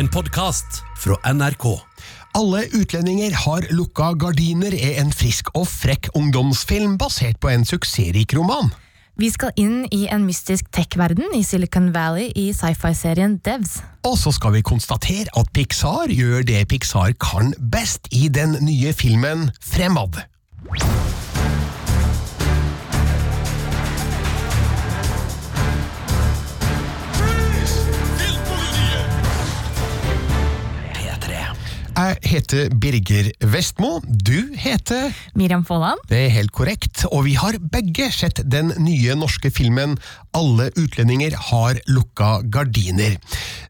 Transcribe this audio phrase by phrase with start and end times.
[0.00, 1.64] En podkast fra NRK.
[2.38, 8.32] Alle utlendinger har lukka gardiner er en frisk og frekk ungdomsfilm basert på en suksessrik
[8.38, 8.70] roman.
[9.20, 13.82] Vi skal inn i en mystisk tech-verden i Silicon Valley i sci-fi-serien Devs.
[14.08, 18.96] Og så skal vi konstatere at Pixar gjør det Pixar kan best i den nye
[18.96, 20.22] filmen Fremad.
[32.00, 33.98] Jeg heter Birger Vestmo.
[34.00, 36.00] Du heter Miriam Folland.
[36.08, 39.98] Det er helt korrekt, og vi har begge sett den nye norske filmen
[40.36, 43.16] Alle utlendinger har lukka gardiner.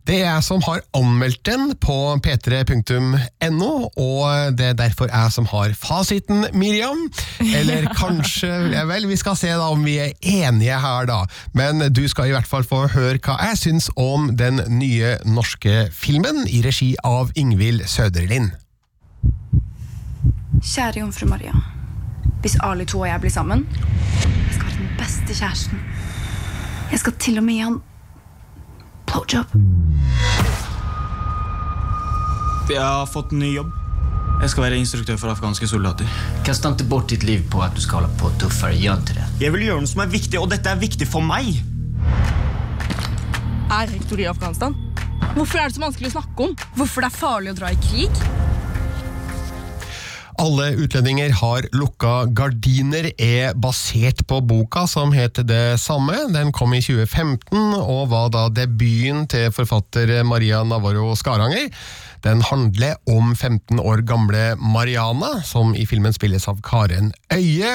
[0.05, 5.49] Det er jeg som har anmeldt den på p3.no, og det er derfor jeg som
[5.53, 7.07] har fasiten, Miriam.
[7.41, 11.23] Eller kanskje Ja vel, vi skal se da om vi er enige her, da.
[11.57, 15.89] Men du skal i hvert fall få høre hva jeg syns om den nye norske
[15.97, 18.53] filmen i regi av Ingvild Søderlind.
[20.61, 21.55] Kjære jomfru Maria.
[22.41, 25.81] Hvis Ali To og jeg blir sammen Jeg skal være den beste kjæresten.
[26.91, 27.81] Jeg skal til og med gi han
[29.11, 29.55] blowjob.
[32.71, 33.71] Jeg har fått en ny jobb.
[34.41, 36.09] Jeg skal være instruktør for afghanske soldater.
[36.47, 38.79] Kasta inte bort ditt liv på at du skal holde på tøffere?
[38.79, 39.27] Gjør til det.
[39.43, 41.59] Jeg vil gjøre noe som er viktig, og dette er viktig for meg.
[43.71, 44.75] er rektor i Afghanistan?
[45.35, 46.57] Hvorfor er det så vanskelig å snakke om?
[46.75, 48.40] Hvorfor det er farlig å dra i krig?
[50.41, 56.15] Alle utlendinger har lukka gardiner er basert på boka som heter det samme.
[56.33, 61.69] Den kom i 2015 og var da debuten til forfatter Maria Navarro Skaranger.
[62.25, 67.73] Den handler om 15 år gamle Mariana, som i filmen spilles av Karen Øie.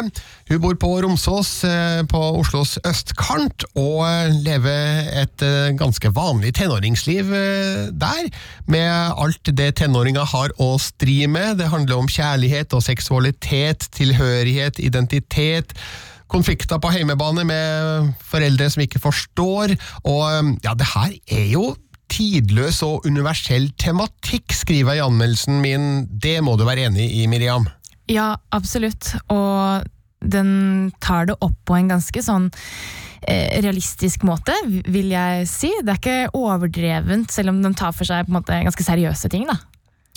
[0.49, 6.53] Hun bor på Romsås eh, på Oslos østkant, og eh, lever et eh, ganske vanlig
[6.59, 7.33] tenåringsliv
[7.95, 8.25] der,
[8.69, 8.89] med
[9.21, 11.57] alt det tenåringer har å stri med.
[11.61, 15.73] Det handler om kjærlighet og seksualitet, tilhørighet, identitet.
[16.31, 19.75] Konflikter på heimebane med foreldre som ikke forstår.
[20.09, 21.67] Og ja, det her er jo
[22.11, 25.89] tidløs og universell tematikk, skriver jeg i anmeldelsen min.
[26.09, 27.67] Det må du være enig i, Miriam?
[28.11, 29.13] Ja, absolutt.
[29.33, 29.85] Og
[30.25, 32.49] den tar det opp på en ganske sånn
[33.27, 35.71] eh, realistisk måte, vil jeg si.
[35.81, 39.47] Det er ikke overdrevent, selv om den tar for seg måte ganske seriøse ting.
[39.49, 39.59] da.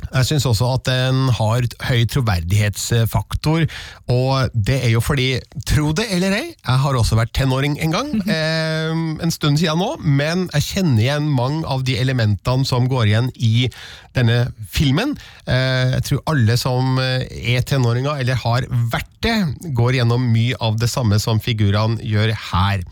[0.09, 3.67] Jeg syns også at den har høy troverdighetsfaktor,
[4.15, 5.27] og det er jo fordi,
[5.69, 9.83] tro det eller ei, jeg har også vært tenåring en gang, eh, en stund siden
[9.83, 13.69] nå, men jeg kjenner igjen mange av de elementene som går igjen i
[14.17, 14.41] denne
[14.73, 15.17] filmen.
[15.45, 19.37] Eh, jeg tror alle som er tenåringer, eller har vært det,
[19.77, 22.85] går gjennom mye av det samme som figurene gjør her.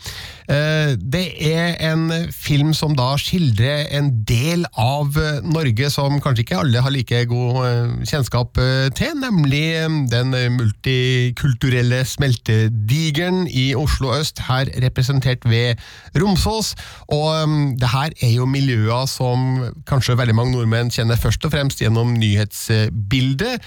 [0.47, 6.44] Eh, Det er en film som da skildrer en del av eh, Norge som kanskje
[6.44, 9.64] ikke alle har like god eh, kjennskap eh, til, nemlig
[10.12, 15.80] den multikulturelle smeltedigeren i Oslo øst, her representert ved
[16.19, 16.75] Romsås.
[17.12, 21.82] Og det her er jo miljøer som kanskje veldig mange nordmenn kjenner først og fremst
[21.82, 23.64] gjennom nyhetsbildet.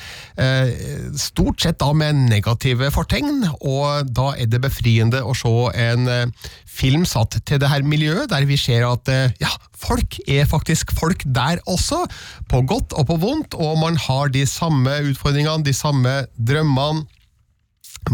[1.20, 5.54] Stort sett da med negative fortegn, og da er det befriende å se
[5.90, 6.34] en
[6.70, 10.94] film satt til det her miljøet, der vi ser at eh, ja, folk er faktisk
[10.98, 12.04] folk der også,
[12.50, 17.08] på godt og på vondt, og man har de samme utfordringene, de samme drømmene.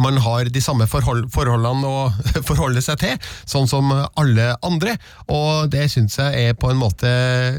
[0.02, 2.08] Man har de samme forhold, forholdene å
[2.50, 4.96] forholde seg til, sånn som alle andre,
[5.30, 7.12] og det syns jeg er på en måte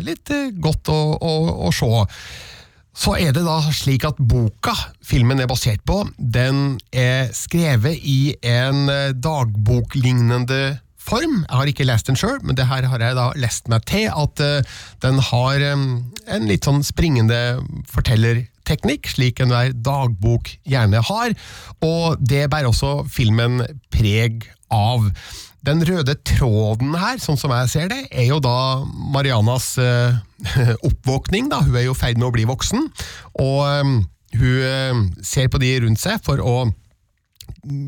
[0.04, 1.34] litt eh, godt å, å,
[1.68, 2.04] å se.
[2.97, 4.72] Så er det da slik at boka
[5.04, 11.40] filmen er basert på, den er skrevet i en eh, dagboklignende form.
[11.44, 14.08] Jeg har ikke lest den sjøl, men det her har jeg da lest meg til,
[14.10, 15.86] at eh, den har eh,
[16.36, 17.40] en litt sånn springende
[17.92, 21.34] fortellerteknikk, slik enhver dagbok gjerne har,
[21.86, 23.62] og det bærer også filmen
[23.94, 25.06] preg av.
[25.66, 28.82] Den røde tråden her, sånn som jeg ser det, er jo da
[29.14, 30.18] Marianas eh,
[30.88, 31.50] oppvåkning.
[31.52, 31.62] Da.
[31.66, 32.91] Hun er jo i ferd med å bli voksen,
[33.42, 34.04] og
[34.36, 36.66] hun ser på de rundt seg for å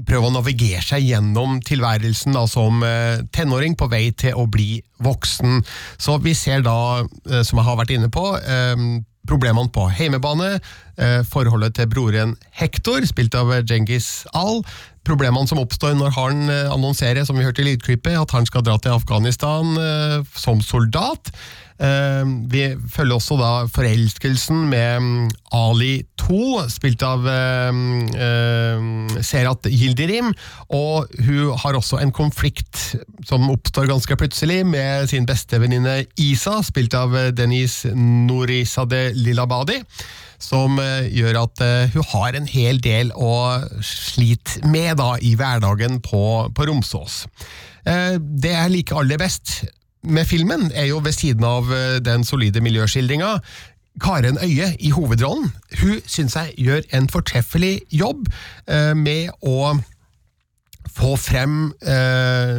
[0.09, 4.81] prøve å navigere seg gjennom tilværelsen da, som eh, tenåring på vei til å bli
[5.05, 5.63] voksen.
[6.01, 8.85] Så vi ser da, eh, som jeg har vært inne på, eh,
[9.29, 10.55] problemene på heimebane,
[11.29, 14.63] forholdet til broren Hector, spilt av Djengis Al,
[15.07, 16.41] problemene som oppstår når han
[16.73, 19.77] annonserer, som vi hørte i lydklippet, at han skal dra til Afghanistan
[20.33, 21.31] som soldat.
[21.79, 27.83] Eh, vi følger også da forelskelsen med mm, Ali 2, spilt av eh,
[28.19, 28.89] eh,
[29.23, 30.33] Serat Yildirim.
[30.75, 32.97] Og hun har også en konflikt
[33.29, 39.83] som oppstår ganske plutselig med sin bestevenninne Isa, spilt av Denise Nourizadeh Lilabadi
[40.39, 41.61] som gjør at
[41.91, 46.21] hun har en hel del å slite med da, i hverdagen på,
[46.55, 47.25] på Romsås.
[47.83, 49.57] Det jeg liker aller best
[50.03, 53.39] med filmen, er jo ved siden av eh, den solide miljøskildringa
[54.00, 55.53] Karen Øye i hovedrollen.
[55.81, 58.29] Hun syns jeg gjør en fortreffelig jobb
[58.71, 59.75] eh, med å
[60.99, 62.59] få frem eh,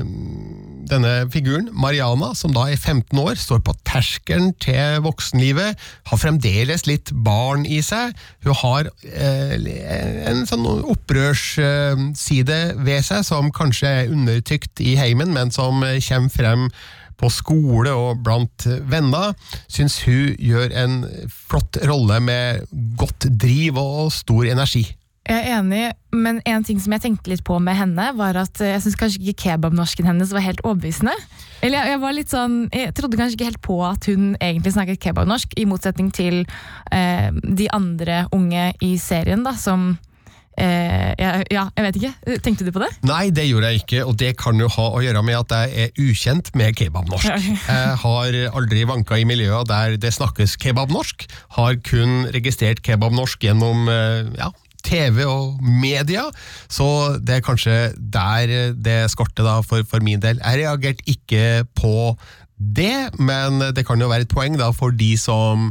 [0.89, 5.79] denne figuren, Mariana, som da er 15 år, står på terskelen til voksenlivet,
[6.11, 8.15] har fremdeles litt barn i seg.
[8.45, 9.55] Hun har eh,
[10.29, 16.69] en sånn opprørsside ved seg som kanskje er undertrykt i heimen, men som kommer frem
[17.19, 19.35] på skole og blant venner,
[19.67, 21.01] syns hun gjør en
[21.49, 22.65] flott rolle med
[22.99, 24.87] godt driv og stor energi.
[25.29, 25.81] Jeg er enig,
[26.15, 29.21] men en ting som jeg tenkte litt på med henne, var at jeg syns kanskje
[29.21, 31.13] ikke kebabnorsken hennes var helt overbevisende.
[31.61, 34.73] Eller jeg, jeg var litt sånn, jeg trodde kanskje ikke helt på at hun egentlig
[34.73, 36.41] snakket kebabnorsk, i motsetning til
[36.95, 39.91] eh, de andre unge i serien, da, som
[40.61, 42.37] eh, ja, ja, jeg vet ikke.
[42.45, 42.89] Tenkte du på det?
[43.07, 45.85] Nei, det gjorde jeg ikke, og det kan jo ha å gjøre med at jeg
[45.85, 47.29] er ukjent med kebabnorsk.
[47.69, 51.27] Jeg har aldri vanka i miljøer der det snakkes kebabnorsk,
[51.57, 54.49] har kun registrert kebabnorsk gjennom eh, ja,
[54.85, 56.27] TV og media,
[56.71, 60.39] så det er kanskje der det skorter da for, for min del.
[60.43, 62.13] Jeg reagerte ikke på
[62.59, 65.69] det, men det kan jo være et poeng da for de som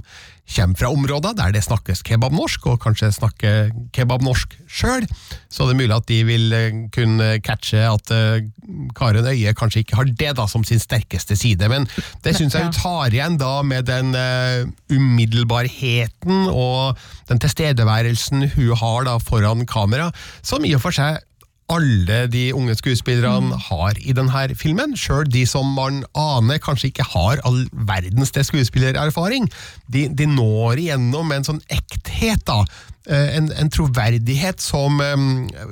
[0.49, 5.07] kommer fra områder der det snakkes kebabnorsk, og kanskje snakker kebabnorsk sjøl.
[5.53, 8.49] Så det er mulig at de vil eh, kunne catche at eh,
[8.97, 11.69] Karen Øye kanskje ikke har det da som sin sterkeste side.
[11.69, 11.89] Men
[12.25, 16.99] det syns jeg hun tar igjen da med den eh, umiddelbarheten og
[17.29, 20.11] den tilstedeværelsen hun har da foran kamera,
[20.43, 21.21] som i og for seg
[21.69, 24.95] alle de unge skuespillerne har i denne filmen.
[24.97, 29.49] Sjøl de som man aner kanskje ikke har all verdens til skuespillererfaring.
[29.93, 32.63] De, de når igjennom med en sånn ekthet, da.
[33.09, 34.99] Eh, En, en troverdighet som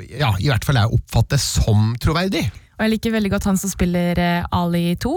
[0.08, 2.44] ja, i hvert fall jeg oppfatter som troverdig.
[2.76, 5.14] Og jeg liker veldig godt han som spiller eh, Ali 2.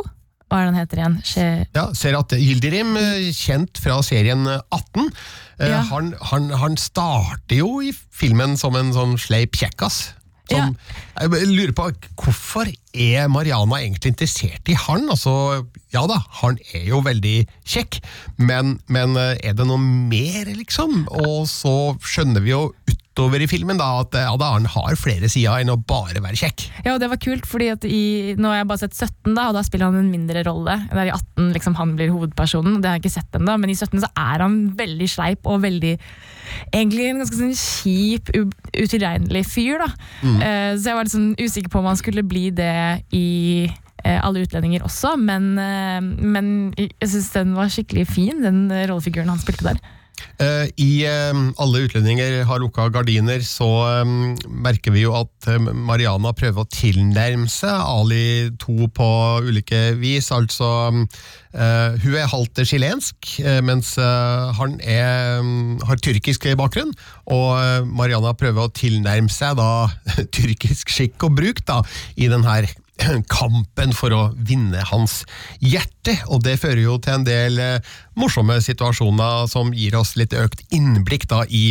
[0.49, 1.17] Hva er det han heter igjen?
[1.29, 1.47] Skje...
[1.75, 5.11] Ja, ser at Gildirim, eh, kjent fra serien 18,
[5.59, 5.83] eh, Ja.
[5.91, 9.99] han, han, han starter jo i filmen som en sånn sleip kjekkas.
[10.49, 10.75] Som,
[11.19, 15.09] Jeg lurer på hvorfor er Mariana egentlig interessert i han?
[15.11, 17.35] Altså, ja da, han er jo veldig
[17.67, 17.99] kjekk,
[18.41, 21.05] men, men eh, er det noe mer, liksom?
[21.21, 21.75] Og så
[22.05, 22.63] skjønner vi jo
[23.19, 26.65] utover i filmen da at Ada Arn har flere sider enn å bare være kjekk.
[26.85, 29.49] Ja, og det var kult, fordi at i, nå har jeg bare sett 17, da,
[29.49, 30.77] og da spiller han en mindre rolle.
[30.87, 33.73] Det er I 18 liksom, han blir hovedpersonen, det har jeg ikke sett ennå, men
[33.73, 35.97] i 17 så er han veldig sleip og veldig
[36.73, 38.31] Egentlig en ganske sånn kjip,
[38.73, 39.83] utilregnelig fyr.
[39.83, 39.89] da.
[40.25, 44.17] Eh, så jeg var litt sånn usikker på om han skulle bli det i eh,
[44.17, 46.49] alle utlendinger også, men, eh, men
[46.79, 49.83] jeg syns den var skikkelig fin, den eh, rollefiguren han spilte der.
[50.39, 54.13] Eh, I eh, Alle utlendinger har lukka gardiner, så eh,
[54.47, 59.09] merker vi jo at Mariana prøver å tilnærme seg Ali 2 på
[59.47, 60.31] ulike vis.
[60.35, 60.67] Altså,
[61.49, 63.31] hun er halvt chilensk,
[63.65, 66.91] mens han er, mm, har tyrkisk bakgrunn.
[67.33, 69.87] Og Mariana prøver å tilnærme seg da
[70.35, 71.81] tyrkisk skikk og bruk da,
[72.19, 72.59] i denne
[73.39, 75.21] kampen for å vinne hans
[75.59, 80.35] hjerte, og det fører jo til en del eh, morsomme situasjoner som gir oss litt
[80.37, 81.69] økt innblikk da i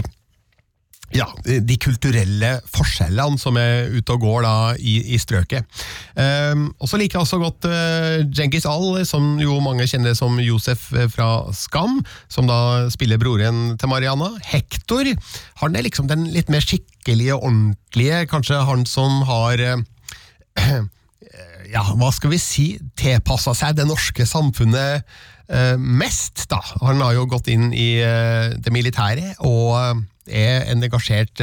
[1.14, 5.64] ja, de kulturelle forskjellene som er ute og går da i, i strøket.
[6.12, 10.37] Um, og så liker jeg også godt uh, Djengis Al, som jo mange kjenner som
[10.43, 14.35] Josef eh, fra Skam, som da spiller broren til Mariana.
[14.50, 15.09] Hector,
[15.62, 19.81] han er liksom den litt mer skikkelige, ordentlige, kanskje han som har uh,
[21.73, 25.05] ja, hva skal vi si, tilpassa seg det norske samfunnet
[25.53, 26.61] eh, mest, da.
[26.85, 31.41] Han har jo gått inn i eh, det militære, og eh, er en engasjert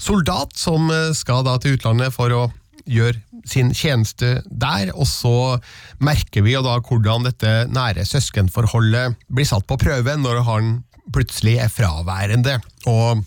[0.00, 2.46] soldat som skal da til utlandet for å
[2.88, 5.58] gjøre sin tjeneste der, og så
[6.00, 10.70] merker vi jo da hvordan dette nære søskenforholdet blir satt på prøve når han
[11.12, 12.56] plutselig er fraværende.
[12.88, 13.20] og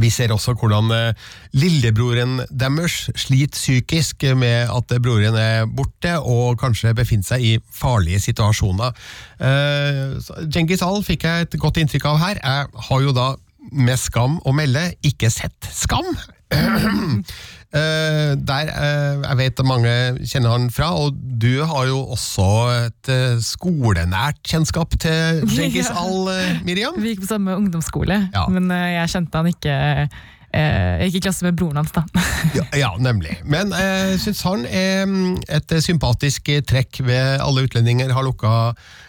[0.00, 6.58] vi ser også hvordan eh, lillebroren deres sliter psykisk med at broren er borte og
[6.60, 8.94] kanskje befinner seg i farlige situasjoner.
[10.50, 12.40] Djengis uh, Al fikk jeg et godt inntrykk av her.
[12.42, 13.32] Jeg har jo da
[13.72, 16.10] med skam å melde ikke sett Skam.
[17.74, 19.92] Eh, der eh, jeg vet mange
[20.30, 22.44] kjenner han fra, og du har jo også
[22.76, 25.88] et eh, skolenært kjennskap til Djengis.
[26.04, 26.30] Al,
[26.62, 26.94] Miriam.
[27.02, 28.44] Vi gikk på samme ungdomsskole, Ja.
[28.52, 29.74] men jeg kjente han ikke
[30.54, 32.04] Jeg gikk i klasse med broren hans, da.
[32.54, 33.40] Ja, ja nemlig.
[33.42, 35.10] Men jeg syns han er
[35.58, 38.52] et sympatisk trekk ved alle utlendinger har lukka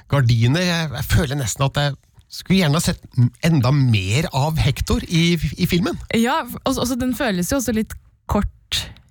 [0.10, 0.66] gardiner.
[0.66, 1.94] Jeg, jeg føler nesten at jeg
[2.36, 3.02] skulle gjerne ha sett
[3.48, 5.98] enda mer av Hector i, i filmen.
[6.18, 7.96] Ja, også, også Den føles jo også litt
[8.32, 8.52] kort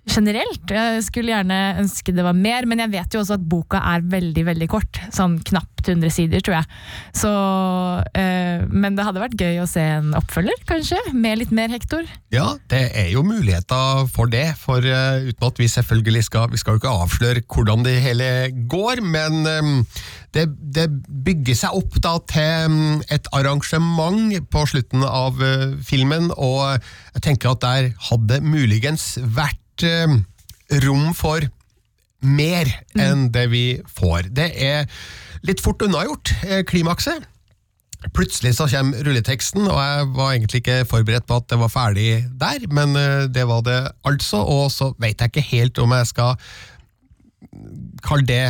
[0.05, 0.69] generelt.
[0.69, 4.05] Jeg skulle gjerne ønske det var mer, men jeg vet jo også at boka er
[4.05, 4.99] veldig veldig kort.
[5.13, 6.67] Sånn knapt 100 sider, tror jeg.
[7.17, 7.31] Så,
[8.17, 10.99] eh, men det hadde vært gøy å se en oppfølger, kanskje?
[11.13, 12.05] Med litt mer Hektor?
[12.33, 16.59] Ja, det er jo muligheter for det, for uh, uten at vi selvfølgelig skal Vi
[16.59, 18.29] skal jo ikke avsløre hvordan det hele
[18.71, 19.75] går, men um,
[20.35, 20.87] det, det
[21.25, 25.39] bygger seg opp da til mm, et arrangement på slutten av
[25.85, 26.81] filmen, og
[27.15, 30.15] jeg tenker at der hadde muligens vært eh,
[30.85, 31.43] rom for
[32.25, 33.65] mer enn det vi
[33.97, 34.31] får.
[34.33, 34.85] Det er
[35.45, 37.25] litt fort unnagjort, eh, klimakset.
[38.13, 42.09] Plutselig så kommer rulleteksten, og jeg var egentlig ikke forberedt på at det var ferdig
[42.37, 46.11] der, men eh, det var det altså, og så vet jeg ikke helt om jeg
[46.13, 46.35] skal
[48.05, 48.43] kalle det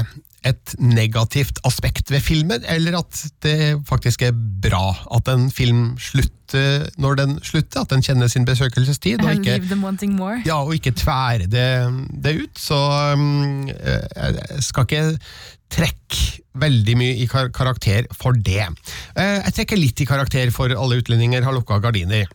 [0.46, 3.58] et negativt aspekt ved filmen, eller at det
[3.90, 9.24] faktisk er bra at en film slutter når den slutter, at den kjenner sin besøkelsestid,
[9.26, 9.58] og ikke
[10.46, 11.68] ja, og ikke tvære det,
[12.24, 12.62] det ut.
[12.62, 12.78] Så
[13.18, 15.06] um, eh, jeg skal ikke
[15.74, 16.24] trekke
[16.62, 18.70] veldig mye i kar karakter for det.
[19.18, 22.30] Eh, Jeg trekker litt i karakter for alle utlendinger har lukka gardiner.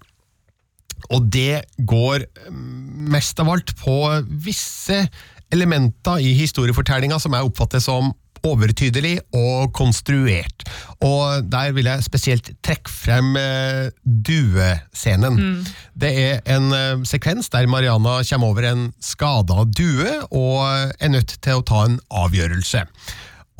[1.14, 3.96] Og det går mm, mest av alt på
[4.44, 5.04] visse
[5.54, 8.12] elementer i historiefortellinga som jeg oppfatter som
[8.46, 10.64] overtydelig og konstruert.
[11.04, 15.66] Og der vil jeg spesielt trekke frem eh, duescenen.
[15.92, 20.64] Det er en eh, sekvens der Mariana kommer over en skada due og
[21.00, 22.86] er nødt til å ta en avgjørelse.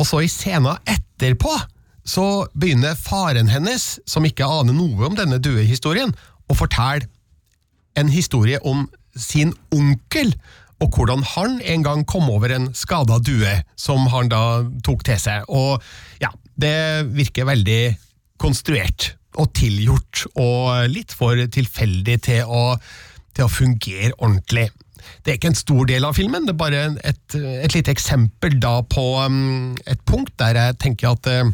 [0.01, 1.53] Og så i scenen etterpå
[2.09, 6.15] så begynner faren hennes, som ikke aner noe om denne duehistorien,
[6.51, 7.07] å fortelle
[8.01, 10.33] en historie om sin onkel,
[10.81, 15.21] og hvordan han en gang kom over en skada due som han da tok til
[15.21, 15.49] seg.
[15.53, 15.81] Og
[16.23, 17.83] ja, det virker veldig
[18.41, 22.75] konstruert og tilgjort, og litt for tilfeldig til å,
[23.37, 24.67] til å fungere ordentlig.
[25.23, 28.59] Det er ikke en stor del av filmen, det er bare et, et lite eksempel
[28.61, 31.53] da på um, et punkt der jeg tenker at uh,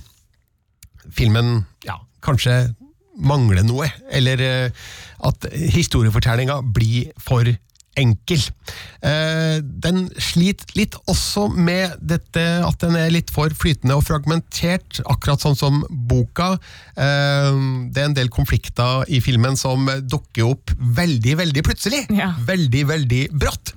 [1.14, 2.72] filmen ja, kanskje
[3.16, 4.88] mangler noe, eller uh,
[5.28, 7.48] at historiefortellinga blir for
[8.00, 8.42] enkel.
[9.04, 15.00] Eh, den sliter litt også med dette at den er litt for flytende og fragmentert,
[15.06, 16.54] akkurat sånn som boka.
[16.96, 17.62] Eh,
[17.92, 22.04] det er en del konflikter i filmen som dukker opp veldig, veldig plutselig.
[22.14, 22.32] Ja.
[22.48, 23.74] Veldig, veldig brått.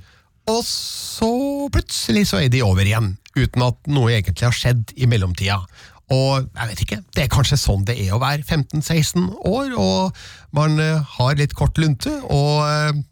[0.49, 1.31] Og så
[1.73, 5.61] plutselig så er de over igjen, uten at noe egentlig har skjedd i mellomtida.
[6.09, 10.17] Og jeg vet ikke, det er kanskje sånn det er å være 15-16 år, og
[10.57, 13.03] man eh, har litt kort lunte, og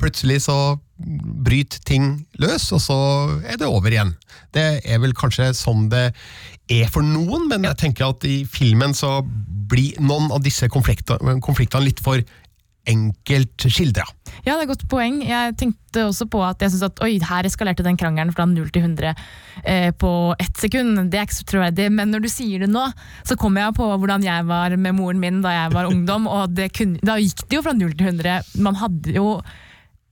[0.00, 0.56] plutselig så
[1.00, 2.98] bryter ting løs, og så
[3.44, 4.14] er det over igjen.
[4.54, 6.10] Det er vel kanskje sånn det
[6.70, 9.20] er for noen, men jeg tenker at i filmen så
[9.70, 12.22] blir noen av disse konfliktene, konfliktene litt for
[12.88, 14.06] enkelt skildra.
[14.44, 15.20] Ja, det er et godt poeng.
[15.26, 18.70] Jeg tenkte også på at jeg synes at oi, her eskalerte den krangelen fra 0
[18.72, 20.96] til 100 eh, på ett sekund.
[21.12, 22.86] Det er ikke så troverdig, men når du sier det nå,
[23.28, 26.62] så kommer jeg på hvordan jeg var med moren min da jeg var ungdom, og
[26.76, 28.54] kunne, da gikk det jo fra 0 til 100.
[28.64, 29.34] Man hadde jo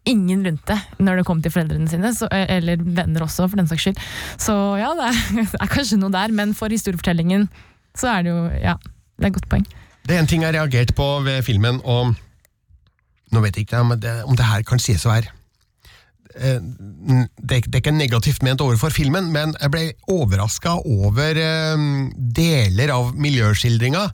[0.09, 3.61] ingen rundt det når det kom til foreldrene sine, så, eh, eller venner også, for
[3.61, 4.05] den saks skyld.
[4.41, 5.19] Så ja, det er,
[5.53, 7.49] det er kanskje noe der, men for historiefortellingen
[7.99, 8.77] så er det jo Ja,
[9.19, 9.67] det er et godt poeng.
[10.09, 12.15] Det er en ting jeg reagerte på ved filmen, og
[13.33, 15.35] nå vet jeg ikke om det, om det her kan sies å være
[16.37, 21.87] det, det er ikke negativt ment overfor filmen, men jeg ble overraska over eh,
[22.39, 24.05] deler av miljøskildringa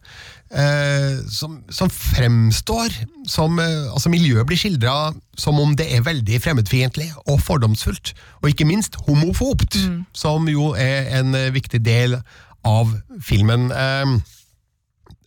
[0.54, 2.94] eh, som, som fremstår
[3.28, 8.50] som eh, Altså, miljøet blir skildra som om det er veldig fremmedfiendtlig og fordomsfullt, og
[8.52, 9.78] ikke minst homofobt,
[10.14, 12.18] som jo er en eh, viktig del
[12.64, 13.68] av filmen.
[13.74, 14.33] Eh, Eh,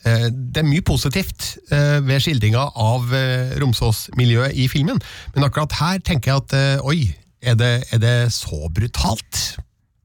[0.06, 5.02] Det er mye positivt eh, ved skildringa av eh, Romsås-miljøet i filmen,
[5.36, 7.00] men akkurat her tenker jeg at eh, oi,
[7.42, 9.58] er det, er det så brutalt?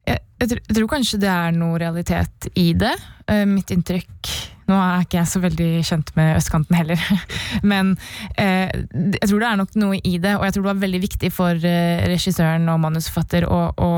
[0.09, 2.95] Jeg, jeg, tror, kanskje det er noe realitet i det.
[3.31, 4.33] Eh, mitt inntrykk
[4.71, 7.01] Nå er ikke jeg så veldig kjent med østkanten heller,
[7.71, 7.97] men
[8.39, 10.37] eh, jeg tror det er nok noe i det.
[10.39, 13.91] Og jeg tror det var veldig viktig for eh, regissøren og manusforfatter å, å,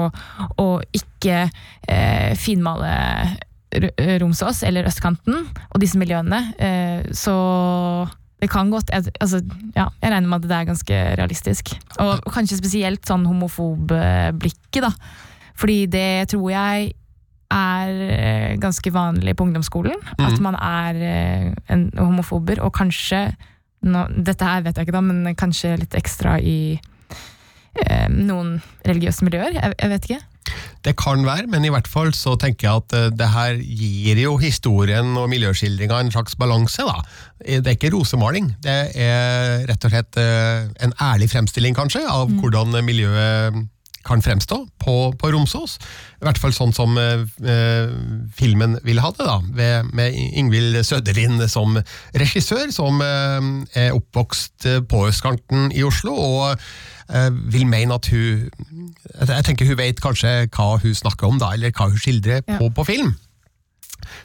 [0.64, 2.94] å ikke eh, finmale
[4.22, 6.40] Romsås eller østkanten og disse miljøene.
[6.58, 7.34] Eh, så
[8.40, 9.38] Det kan godt, jeg, altså,
[9.76, 11.70] ja, jeg regner med at det er ganske realistisk.
[12.02, 14.90] Og kanskje spesielt sånn homofob-blikket, da.
[15.56, 16.90] Fordi det tror jeg
[17.54, 19.96] er eh, ganske vanlig på ungdomsskolen.
[20.18, 23.28] At man er eh, en homofober, og kanskje
[23.84, 26.76] nå, Dette her vet jeg ikke, da, men kanskje litt ekstra i
[27.84, 29.56] eh, noen religiøse miljøer.
[29.56, 30.20] Jeg, jeg vet ikke.
[30.84, 34.18] Det kan være, men i hvert fall så tenker jeg at eh, det her gir
[34.20, 36.84] jo historien og miljøskildringa en slags balanse.
[36.84, 36.98] da.
[37.44, 42.04] Eh, Det er ikke rosemaling, det er rett og slett eh, en ærlig fremstilling kanskje
[42.08, 43.64] av hvordan miljøet
[44.04, 45.78] kan fremstå på, på Romsås.
[46.20, 47.22] I hvert fall sånn som eh,
[48.36, 49.38] filmen vil ha det, da.
[49.56, 51.78] Ved, med Ingvild Søderlind som
[52.12, 53.48] regissør, som eh,
[53.86, 56.12] er oppvokst på østkanten i Oslo.
[56.12, 56.60] og
[57.52, 58.50] vil mene at hun
[59.28, 62.58] Jeg tenker hun vet kanskje hva hun snakker om, da, eller hva hun skildrer Ja.
[62.58, 63.14] på, på film.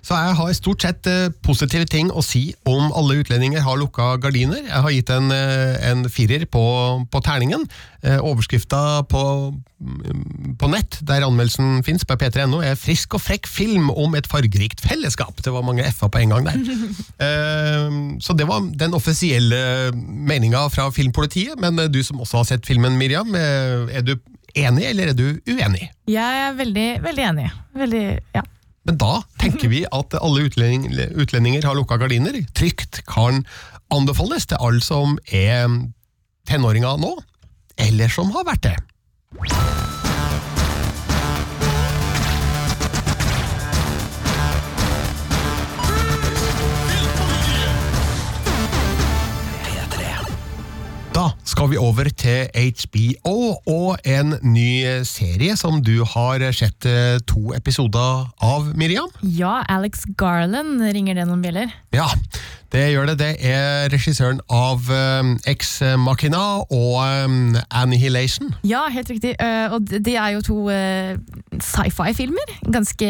[0.06, 4.16] Så jeg har stort sett eh, positive ting å si om alle utlendinger har lukka
[4.22, 4.62] gardiner.
[4.66, 6.64] Jeg har gitt en, eh, en firer på,
[7.12, 7.66] på terningen.
[8.04, 9.24] Eh, Overskrifta på,
[9.84, 14.28] mm, på nett, der anmeldelsen fins, på p3.no, er 'Frisk og frekk film om et
[14.28, 15.44] fargerikt fellesskap'.
[15.44, 16.60] Det var mange f-er på en gang der.
[18.24, 21.60] Så det var den offisielle meninga fra Filmpolitiet.
[21.60, 24.16] Men du som også har sett filmen, Miriam, er du
[24.56, 25.90] enig, eller er du uenig?
[26.08, 27.52] Jeg er veldig, veldig enig.
[27.76, 28.44] Veldig, ja.
[28.90, 32.40] Men da tenker vi at alle utlending, utlendinger har lukka gardiner.
[32.58, 33.44] Trygt kan
[33.94, 35.70] anbefales til alle som er
[36.50, 37.14] tenåringer nå,
[37.86, 39.99] eller som har vært det.
[51.70, 52.48] Skal vi over til
[52.82, 53.34] HBO
[53.70, 59.10] og en ny serie som du har sett eh, to episoder av, Miriam.
[59.22, 61.70] ja, Alex Garland, ringer det noen bjeller?
[61.94, 62.08] Ja,
[62.74, 63.16] det gjør det.
[63.22, 68.50] Det er regissøren av um, Ex Machina og um, Annihilation.
[68.66, 69.36] Ja, helt riktig.
[69.38, 71.18] Eh, og det- er jo to eh,
[71.62, 72.54] sci-fi-filmer.
[72.74, 73.10] Ganske,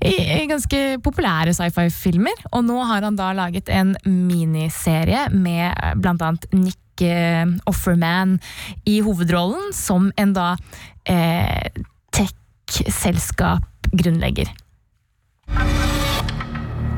[0.00, 2.44] eh, ganske populære sci-fi-filmer.
[2.52, 8.40] Og nå har han da laget en miniserie med eh, blant annet Nick eh, Offerman
[8.84, 10.56] i hovedrollen, som en da
[11.04, 11.66] eh,
[12.10, 14.48] tech-selskap-grunnlegger.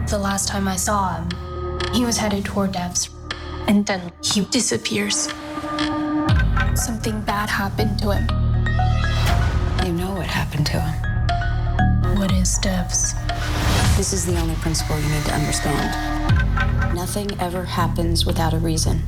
[0.08, 1.28] The last time I saw him,
[1.94, 3.08] he was headed toward Devs.
[3.66, 5.28] And then he disappears.
[6.74, 8.26] Something bad happened to him.
[9.86, 11.13] You know what happened to him.
[12.24, 13.12] What is Devs?
[13.98, 15.92] This is the only principle you need to understand.
[16.94, 19.02] Nothing ever happens without a reason.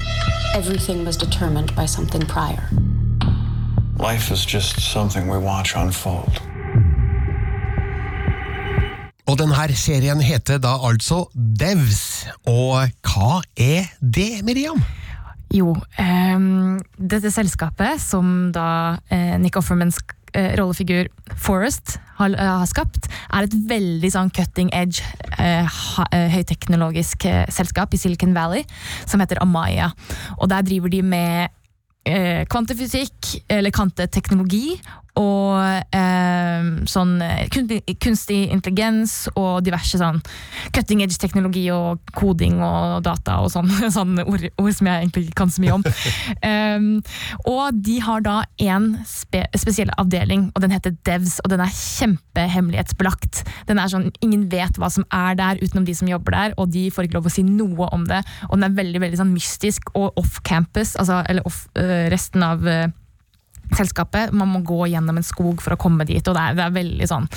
[0.54, 2.68] Everything was determined by something prior.
[3.96, 6.42] Life is just something we watch unfold.
[9.26, 12.26] Og denne serien heter da altså Devs.
[12.44, 14.84] Og hva er det, Miriam?
[15.54, 19.94] Jo, um, dette selskapet som da eh, Nick Offerman
[20.58, 25.04] rollefigur Forrest har, eh, har skapt, er et veldig sånn cutting edge,
[25.38, 25.68] eh,
[26.12, 28.64] eh, høyteknologisk eh, selskap i Silicon Valley
[29.06, 29.92] som heter Amaya.
[30.40, 31.50] Og der driver de med
[32.06, 34.80] eh, kvantefysikk, eller kvanteteknologi,
[35.16, 40.20] og eh, sånn eh, kunstig, kunstig intelligens og diverse sånn
[40.76, 45.38] cutting edge-teknologi og koding og data og sånn, sånn ord, ord som jeg egentlig ikke
[45.42, 45.86] kan så mye om.
[46.42, 46.90] um,
[47.56, 51.72] og de har da en spe, spesiell avdeling, og den heter Devs, og den er
[51.72, 53.44] kjempehemmelighetsbelagt.
[53.70, 56.70] Den er sånn, Ingen vet hva som er der utenom de som jobber der, og
[56.74, 58.22] de får ikke lov å si noe om det.
[58.50, 62.44] Og den er veldig veldig sånn mystisk og off campus, altså, eller off, øh, resten
[62.46, 62.86] av øh,
[63.76, 64.34] selskapet.
[64.36, 66.78] Man må gå gjennom en skog for å komme dit, og det er, det er
[66.80, 67.28] veldig sånn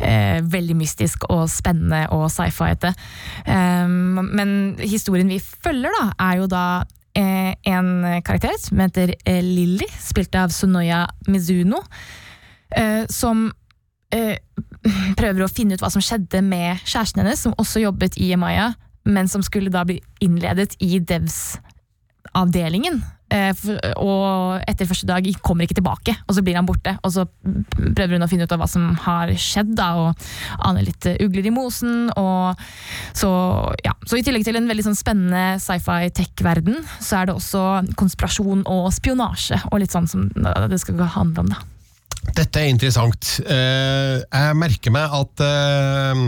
[0.00, 2.94] eh, veldig mystisk og spennende og sci-fi-ete.
[3.46, 4.50] Um, men
[4.82, 6.64] historien vi følger, da, er jo da
[7.18, 7.90] eh, en
[8.26, 11.82] karakter som heter eh, Lilly, spilt av Sunoya Mizuno,
[12.76, 13.48] eh, som
[14.14, 14.38] eh,
[15.18, 18.72] prøver å finne ut hva som skjedde med kjæresten hennes, som også jobbet i Emaya,
[19.04, 23.02] men som skulle da bli innledet i Devs-avdelingen.
[23.32, 23.52] Eh,
[23.96, 26.96] og etter første dag kommer ikke tilbake, og så blir han borte.
[27.02, 30.86] Og så prøver hun å finne ut av hva som har skjedd, da, og aner
[30.86, 32.10] litt eh, ugler i mosen.
[32.20, 32.64] Og
[33.16, 33.30] så,
[33.86, 33.94] ja.
[34.06, 37.64] så i tillegg til en veldig sånn spennende sci-fi-tech-verden, så er det også
[38.00, 41.62] konspirasjon og spionasje, og litt sånn som det skal handle om, da.
[42.34, 43.36] Dette er interessant.
[43.44, 46.22] Eh, jeg merker meg at eh,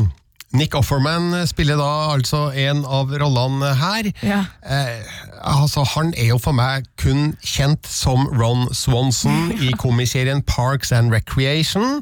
[0.56, 4.08] Nick Offerman spiller da altså en av rollene her.
[4.24, 4.38] Ja.
[4.64, 10.94] Eh, altså, han er jo for meg kun kjent som Ron Swanson i komiserien Parks
[10.96, 12.00] and Recreation.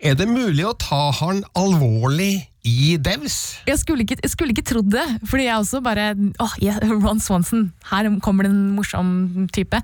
[0.00, 3.36] Er det mulig å ta han alvorlig i Devs.
[3.68, 6.08] Jeg skulle ikke, jeg skulle ikke trodd det, fordi jeg også bare
[6.42, 9.80] åh, yeah, Ron Swanson, her kommer det en morsom type.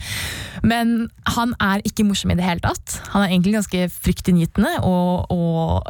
[0.67, 2.99] Men han er ikke morsom i det hele tatt.
[3.15, 5.87] Han er egentlig ganske fryktinngytende og, og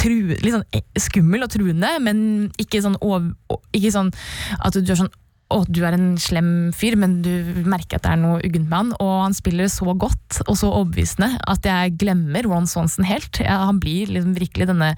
[0.00, 0.66] tru, litt sånn
[0.98, 2.20] skummel og truende, men
[2.60, 3.32] ikke sånn, over,
[3.76, 4.12] ikke sånn
[4.58, 5.14] at du er sånn
[5.48, 7.30] å, du er en slem fyr, men du
[7.64, 8.90] merker at det er noe uggent med han.
[9.00, 13.40] Og han spiller så godt og så overbevisende at jeg glemmer Ron Swanson helt.
[13.40, 14.92] Ja, han blir liksom virkelig denne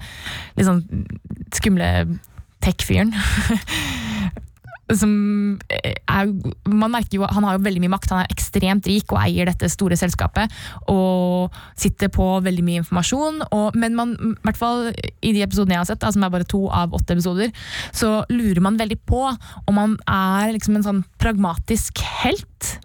[0.59, 0.83] liksom
[1.55, 1.91] skumle
[2.61, 3.15] tech-fyren.
[4.99, 5.11] som
[5.69, 6.31] er,
[6.67, 9.49] man merker jo, Han har jo veldig mye makt, han er ekstremt rik og eier
[9.49, 10.51] dette store selskapet.
[10.91, 13.41] Og sitter på veldig mye informasjon.
[13.51, 16.33] Og, men man, i hvert fall i de episodene jeg har sett, da, som er
[16.33, 17.51] bare to av åtte episoder,
[17.95, 19.25] så lurer man veldig på
[19.67, 22.75] om han er liksom en sånn pragmatisk helt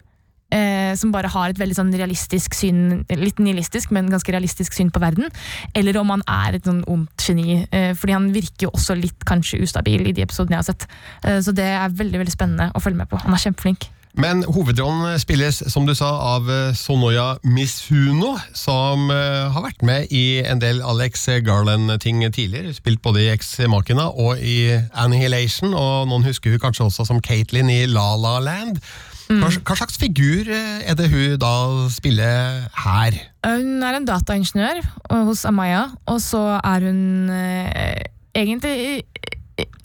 [0.54, 4.92] eh, som bare har et veldig sånn realistisk syn, litt nihilistisk, men ganske realistisk syn
[4.94, 5.30] på verden,
[5.74, 7.62] eller om han er et sånn ondt geni.
[7.70, 10.88] Eh, fordi han virker jo også litt kanskje ustabil i de episodene jeg har sett.
[11.24, 13.20] Eh, så det er veldig veldig spennende å følge med på.
[13.24, 13.90] Han er kjempeflink.
[14.16, 20.08] Men hovedrollen spilles, som du sa, av eh, Sonoya Misuno, som uh, har vært med
[20.08, 22.72] i en del Alex Garland-ting tidligere.
[22.72, 27.20] Spilt både i Ex Machina og i Annihilation, og noen husker hun kanskje også som
[27.20, 28.80] Katelyn i La La Land.
[29.26, 31.52] Hva, hva, slags figur er det hun da
[31.90, 33.18] spiller her?
[33.46, 34.82] Hun er en dataingeniør
[35.26, 39.02] hos Amaya, og så er hun eh, egentlig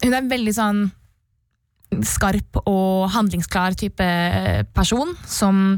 [0.04, 0.82] Hun er en veldig sånn
[2.08, 4.06] skarp og handlingsklar type
[4.76, 5.76] person, som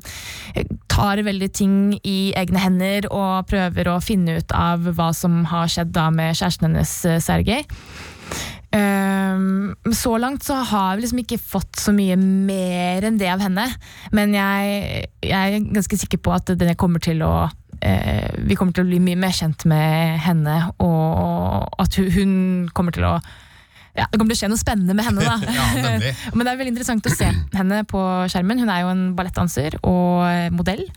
[0.91, 5.71] tar veldig ting i egne hender og prøver å finne ut av hva som har
[5.73, 6.93] skjedd da med kjæresten hennes,
[7.25, 7.65] Sergej.
[8.73, 13.43] Um, så langt så har vi liksom ikke fått så mye mer enn det av
[13.45, 13.67] henne.
[14.15, 18.73] Men jeg, jeg er ganske sikker på at denne kommer til å uh, Vi kommer
[18.73, 22.33] til å bli mye mer kjent med henne, og at hun, hun
[22.73, 23.17] kommer til å
[23.93, 25.21] ja, Det kommer til å skje noe spennende med henne.
[25.21, 25.37] da.
[25.77, 28.01] ja, Men det er veldig interessant å se henne på
[28.33, 28.63] skjermen.
[28.63, 30.25] Hun er jo en ballettdanser og
[30.57, 30.87] modell.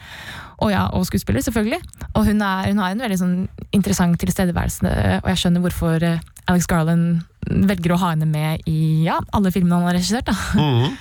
[0.56, 1.80] Og, ja, og skuespiller, selvfølgelig.
[2.14, 3.34] Og hun, er, hun har en veldig sånn
[3.76, 6.06] interessant tilstedeværelse, og jeg skjønner hvorfor
[6.46, 10.32] Alex Garland velger å ha henne med i ja, alle filmene han har regissert.
[10.56, 10.96] Mm.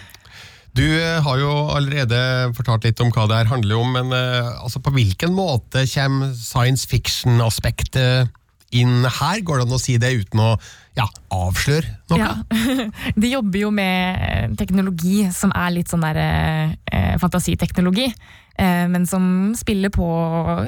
[0.75, 0.83] Du
[1.23, 2.17] har jo allerede
[2.57, 6.33] fortalt litt om hva det her handler om, men uh, altså, på hvilken måte kommer
[6.35, 8.33] science fiction-aspektet
[8.75, 9.39] inn her?
[9.45, 10.49] Går det an å si det uten å
[10.97, 12.19] ja, avsløre noe?
[12.19, 12.33] Ja.
[13.21, 16.75] De jobber jo med teknologi som er litt sånn der eh,
[17.21, 18.08] fantasiteknologi.
[18.58, 20.08] Eh, men som spiller på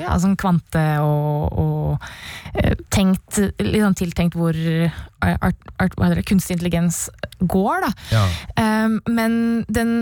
[0.02, 4.58] ja, sånn kvante og, og eh, tenkt, sånn tiltenkt hvor
[5.24, 7.08] art, art, det, kunstig intelligens
[7.40, 7.88] går.
[7.88, 7.94] Da.
[8.12, 8.28] Ja.
[8.64, 10.00] Eh, men den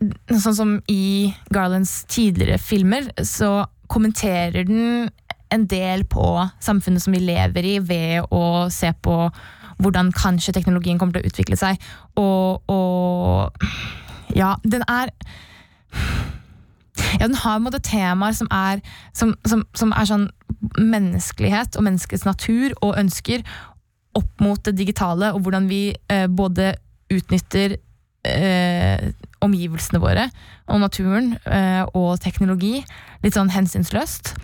[0.00, 5.10] Sånn som i Garlands tidligere filmer, så kommenterer den
[5.52, 6.24] en del på
[6.64, 9.16] samfunnet som vi lever i, ved å se på
[9.80, 11.80] hvordan kanskje teknologien kommer til å utvikle seg.
[12.20, 13.60] Og, og
[14.36, 15.12] ja, den er
[17.18, 18.80] ja, den har en måte temaer som er,
[19.16, 20.28] som, som, som er sånn
[20.78, 23.44] menneskelighet og menneskets natur og ønsker
[24.18, 26.74] opp mot det digitale, og hvordan vi eh, både
[27.10, 27.76] utnytter
[28.26, 30.28] eh, omgivelsene våre
[30.70, 32.80] og naturen eh, og teknologi
[33.24, 34.34] litt sånn hensynsløst.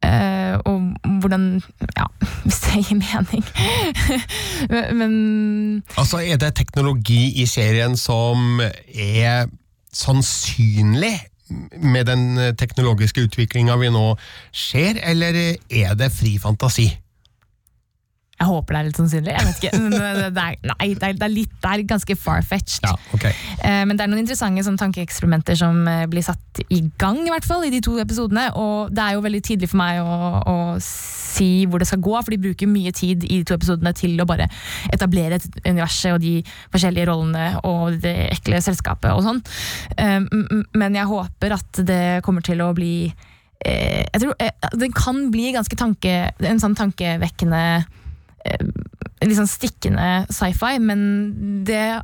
[0.00, 0.76] Uh, og
[1.20, 1.62] hvordan
[1.96, 2.06] Ja,
[2.44, 3.44] hvis det gir mening.
[5.00, 9.46] Men Altså, er det teknologi i serien som er
[9.92, 11.18] sannsynlig
[11.82, 14.14] med den teknologiske utviklinga vi nå
[14.52, 15.34] ser, eller
[15.70, 16.86] er det fri fantasi?
[18.40, 19.32] Jeg håper det er litt sannsynlig.
[19.34, 19.78] jeg vet ikke.
[20.30, 22.86] Det er, nei, det er, det er, litt, det er ganske far-fetched.
[22.86, 23.34] Ja, okay.
[23.60, 27.32] Eh, men det er noen interessante sånn, tankeeksperimenter som eh, blir satt i gang i
[27.32, 28.46] hvert fall, i de to episodene.
[28.56, 32.16] Og det er jo veldig tidlig for meg å, å si hvor det skal gå,
[32.16, 34.48] for de bruker mye tid i de to episodene til å bare
[34.88, 36.38] etablere et universet og de
[36.72, 39.44] forskjellige rollene og det ekle selskapet og sånn.
[40.00, 40.16] Eh,
[40.80, 42.94] men jeg håper at det kommer til å bli
[43.60, 44.30] jeg tror,
[44.80, 47.60] Den kan bli ganske tanke, en sånn tankevekkende
[49.20, 51.02] litt sånn stikkende sci-fi, men
[51.68, 52.00] det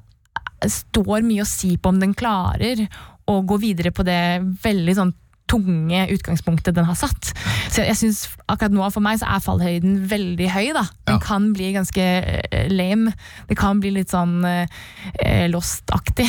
[0.72, 2.86] står mye å si på om den klarer
[3.26, 5.14] å gå videre på det veldig sånn
[5.50, 7.32] tunge utgangspunktet den har satt.
[7.72, 10.70] Så jeg synes akkurat nå for meg så er fallhøyden veldig høy.
[10.76, 10.84] da.
[11.06, 11.22] Den ja.
[11.22, 12.06] kan bli ganske
[12.72, 13.14] lame.
[13.48, 16.28] Det kan bli litt sånn eh, Lost-aktig.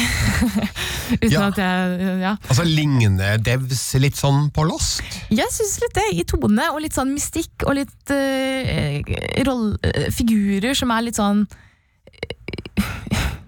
[1.23, 1.47] Uten ja.
[1.47, 2.33] at jeg ja.
[2.47, 5.05] Altså Ligner Devs litt sånn på Lost?
[5.33, 6.07] Jeg syns litt det.
[6.17, 9.01] I tone og litt sånn mystikk og litt eh,
[9.47, 11.45] roll, uh, figurer som er litt sånn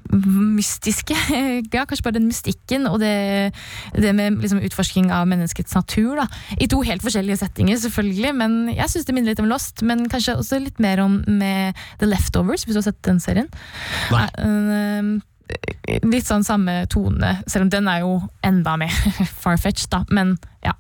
[0.10, 1.16] mystiske.
[1.74, 3.54] Ja, kanskje bare den mystikken og det,
[3.94, 6.18] det med liksom utforsking av menneskets natur.
[6.20, 6.28] Da.
[6.58, 9.84] I to helt forskjellige settinger, selvfølgelig, men jeg syns det minner litt om Lost.
[9.86, 13.50] Men kanskje også litt mer om med The Leftovers, hvis du har sett den serien.
[14.14, 14.28] Nei.
[14.46, 18.94] Eh, litt sånn samme tone, selv om den er jo enda mer
[19.44, 20.04] far-fetched, da.
[20.14, 20.76] Men ja.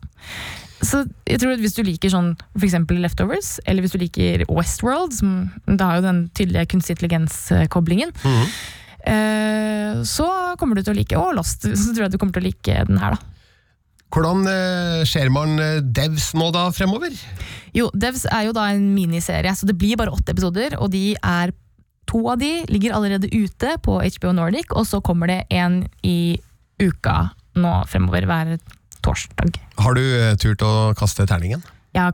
[0.79, 5.11] Så jeg tror at Hvis du liker sånn eksempel Leftovers, eller hvis du liker Westworld,
[5.17, 8.53] som da har jo den tydelige kunstig intelligens-koblingen, eh,
[10.05, 10.27] så
[10.59, 12.81] kommer du til å like Og Lost, så tror jeg du kommer til å like
[12.89, 13.39] den her, da.
[14.09, 17.13] Hvordan eh, ser man eh, Devs nå da fremover?
[17.77, 21.13] Jo, Devs er jo da en miniserie, så det blir bare åtte episoder, og de
[21.15, 21.55] er
[22.09, 26.39] To av de ligger allerede ute på HBO Nordic, og så kommer det en i
[26.81, 28.55] uka nå fremover hver
[29.05, 29.59] torsdag.
[29.77, 31.61] Har du eh, turt å kaste terningen?
[31.93, 32.13] Jeg har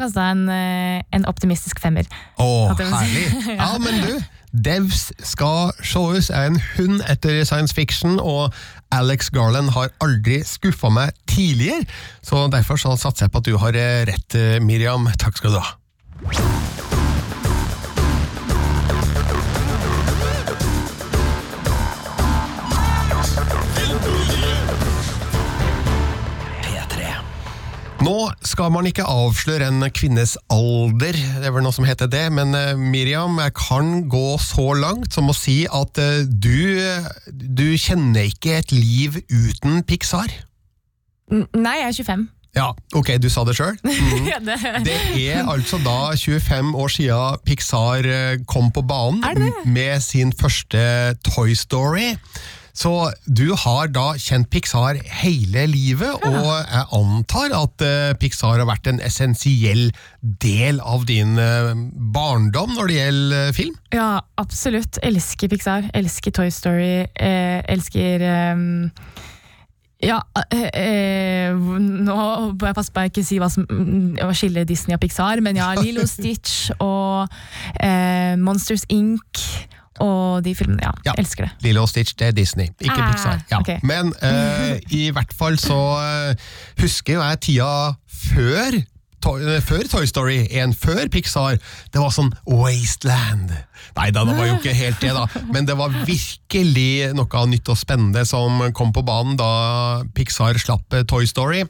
[0.00, 2.10] kasta en, eh, en optimistisk femmer.
[2.34, 3.28] Å, herlig!
[3.60, 4.18] Ja, men du,
[4.52, 8.54] Devs skal sees, er en hund etter science fiction, og
[8.94, 11.84] Alex Garland har aldri skuffa meg tidligere,
[12.24, 15.08] så derfor så satser jeg på at du har eh, rett, eh, Miriam.
[15.20, 16.77] Takk skal du ha.
[28.08, 32.24] Nå skal man ikke avsløre en kvinnes alder, det er vel noe som heter det,
[32.32, 36.80] men eh, Miriam, jeg kan gå så langt som å si at eh, du,
[37.28, 40.32] du kjenner ikke et liv uten Pixar.
[41.28, 42.26] Nei, jeg er 25.
[42.56, 43.76] Ja, ok, du sa det sjøl.
[43.84, 44.24] Mm.
[44.86, 44.96] det-
[45.28, 49.20] er altså da 25 år siden Pixar eh, kom på banen
[49.68, 50.80] med sin første
[51.28, 52.14] Toy Story.
[52.78, 52.92] Så
[53.26, 58.86] du har da kjent Pixar hele livet, og jeg antar at eh, Pixar har vært
[58.90, 59.88] en essensiell
[60.22, 61.72] del av din eh,
[62.14, 63.74] barndom når det gjelder eh, film?
[63.94, 65.00] Ja, absolutt.
[65.02, 65.90] Elsker Pixar.
[65.98, 67.08] Elsker Toy Story.
[67.18, 68.68] Eh, elsker ehm,
[69.98, 70.20] ja,
[70.54, 72.18] eh, eh, nå
[72.54, 75.42] må jeg passe på å ikke si hva som mm, å skille Disney og Pixar,
[75.42, 77.26] men ja, Lilo Stitch og
[77.82, 79.42] eh, Monsters Inc.
[80.04, 80.82] og de filmene.
[80.82, 81.12] Ja, Ja.
[81.18, 81.50] elsker det.
[81.66, 83.40] Lilo og Stitch, det er Disney, ikke Ah, Pixar.
[83.50, 83.58] Ja.
[83.60, 83.78] Okay.
[83.82, 86.34] Men eh, i hvert fall så eh,
[86.82, 87.70] husker jo jeg tida
[88.08, 91.58] før eh, før Toy Story 1, før Pixar,
[91.92, 93.50] det var sånn Wasteland.
[93.98, 95.26] Nei da, det var jo ikke helt det, da.
[95.52, 100.94] Men det var virkelig noe nytt og spennende som kom på banen da Pixar slapp
[100.94, 101.64] eh, Toy Story.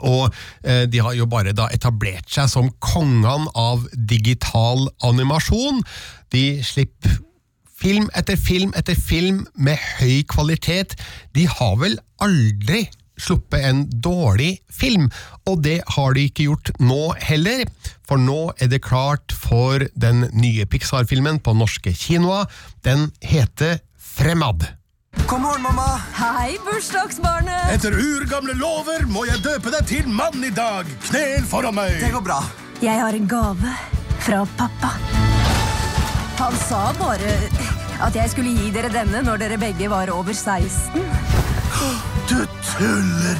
[0.00, 0.32] Og
[0.64, 5.82] eh, de har jo bare da etablert seg som kongene av digital animasjon.
[6.34, 7.20] De slipper
[7.84, 10.96] film etter film etter film med høy kvalitet.
[11.36, 12.86] De har vel aldri
[13.20, 15.08] sluppet en dårlig film,
[15.46, 17.66] og det har de ikke gjort nå heller.
[18.08, 22.48] For nå er det klart for den nye Pixar-filmen på norske kinoer.
[22.86, 23.78] Den heter
[24.14, 24.66] Fremad.
[25.26, 25.86] God morgen, mamma.
[26.12, 27.70] Hei, bursdagsbarnet!
[27.72, 30.88] Etter urgamle lover må jeg døpe deg til mann i dag.
[31.08, 31.96] Knel foran meg.
[32.02, 32.40] Det går bra.
[32.84, 33.72] Jeg har en gave
[34.26, 34.90] fra pappa.
[36.40, 37.34] Han sa bare
[38.04, 41.02] at jeg skulle gi dere denne når dere begge var over 16.
[42.28, 42.38] Du
[42.74, 43.38] tuller.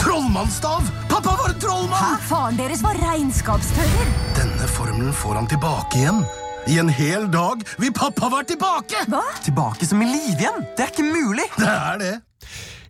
[0.00, 0.86] Trollmannsstav!
[1.10, 2.14] Pappa var en trollmann!
[2.16, 2.20] Hæ?
[2.30, 4.12] Faren deres var regnskapsfører.
[4.38, 6.22] Denne formelen får han tilbake igjen.
[6.70, 9.00] I en hel dag vil pappa være tilbake!
[9.10, 9.24] Hva?
[9.42, 10.60] Tilbake som i live igjen?
[10.78, 11.46] Det er ikke mulig!
[11.56, 12.12] Det er det.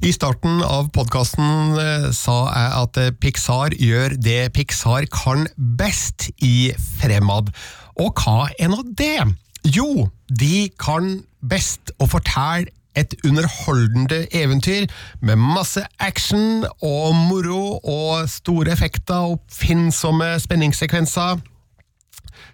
[0.04, 1.78] I starten av podkasten
[2.16, 5.46] sa jeg at eh, Pixar gjør det Pixar kan
[5.80, 7.48] best i Fremad.
[7.96, 9.24] Og hva er nå det?
[9.64, 12.68] Jo, de kan best å fortelle
[13.00, 14.90] et underholdende eventyr
[15.24, 21.40] med masse action og moro og store effekter og oppfinnsomme spenningssekvenser.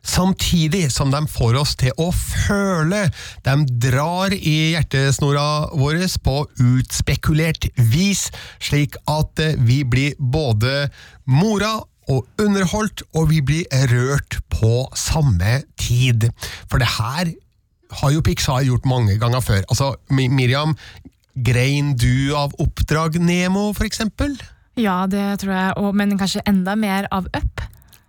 [0.07, 3.07] Samtidig som de får oss til å føle.
[3.47, 8.29] De drar i hjertesnora vår på utspekulert vis,
[8.63, 10.89] slik at eh, vi blir både
[11.25, 11.79] mora
[12.13, 16.29] og underholdt, og vi blir rørt på samme tid.
[16.71, 17.33] For det her
[18.01, 19.65] har jo Pixar gjort mange ganger før.
[19.71, 20.77] Altså, Miriam,
[21.35, 24.37] grein du av Oppdrag Nemo, for eksempel?
[24.77, 27.65] Ja, det tror jeg, og, men kanskje enda mer av Up.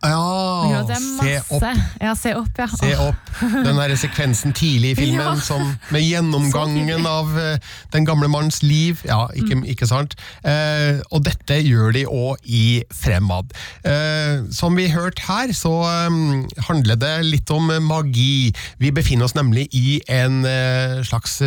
[0.05, 1.63] Ja, se opp.
[1.99, 2.67] Ja, se opp, ja.
[2.69, 5.35] Se opp den der sekvensen tidlig i filmen, Ja.
[5.41, 7.57] som, med gjennomgangen av uh,
[7.93, 9.01] den gamle mannens liv.
[9.07, 9.63] Ja, ikke, Mm.
[9.71, 10.13] ikke sant?
[10.45, 13.53] Uh, og dette gjør de òg i Fremad.
[13.85, 15.71] Uh, som vi hørte her, så
[16.09, 18.51] um, handler det litt om magi.
[18.77, 20.43] Vi befinner oss nemlig i en
[21.07, 21.39] slags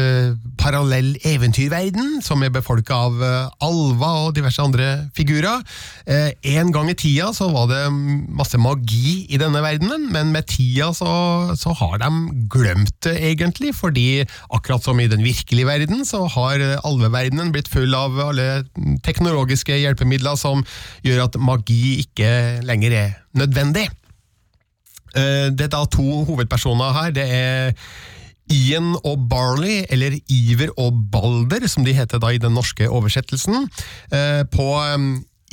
[0.58, 3.20] parallell eventyrverden, som er befolka av
[3.62, 5.62] alver og diverse andre figurer.
[6.06, 7.82] En gang i tida så var det
[8.40, 11.12] masse magi i denne verdenen, men med tida så,
[11.61, 12.11] så har de
[12.53, 13.74] glemt det, egentlig.
[13.76, 18.48] Fordi akkurat som i den virkelige verden, så har alveverdenen blitt full av alle
[19.07, 20.64] teknologiske hjelpemidler som
[21.07, 22.31] gjør at magi ikke
[22.66, 23.88] lenger er nødvendig.
[25.14, 27.11] Eh, Det er da to hovedpersoner her.
[27.14, 27.76] Det er
[28.50, 33.68] Ian og Barley, eller Iver og Balder, som de heter da i den norske oversettelsen.
[34.11, 34.72] Eh, På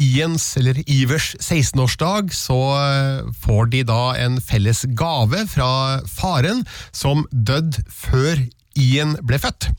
[0.02, 5.72] Ians, eller Ivers 16-årsdag, så eh, får de da en felles gave fra
[6.10, 8.42] faren, som døde før
[8.78, 9.72] Ien ble født.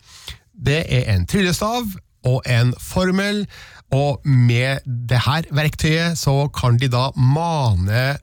[0.53, 1.87] Det er en tryllestav
[2.27, 3.45] og en formel,
[3.95, 8.19] og med det her verktøyet så kan de da mane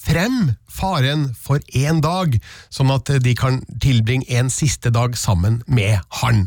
[0.00, 2.38] frem faren for én dag,
[2.72, 6.46] sånn at de kan tilbringe en siste dag sammen med han.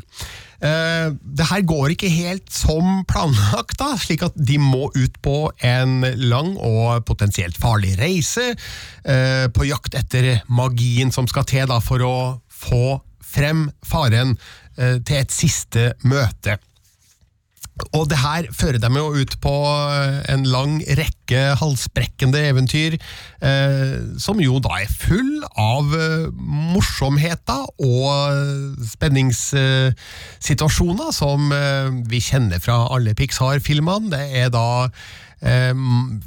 [0.63, 5.37] Eh, det her går ikke helt som planlagt, da, slik at de må ut på
[5.65, 8.53] en lang og potensielt farlig reise,
[9.03, 13.01] eh, på jakt etter magien som skal til da, for å få
[13.33, 14.37] frem faren
[14.77, 16.59] eh, til et siste møte.
[17.97, 19.53] Og det her fører dem jo ut på
[20.29, 22.93] en lang rekke halsbrekkende eventyr,
[23.41, 28.13] eh, som jo da er full av eh, morsomheter og
[28.93, 34.09] spenningssituasjoner som eh, vi kjenner fra alle Pixar-filmene.
[34.13, 34.89] Det er da
[35.41, 35.73] eh,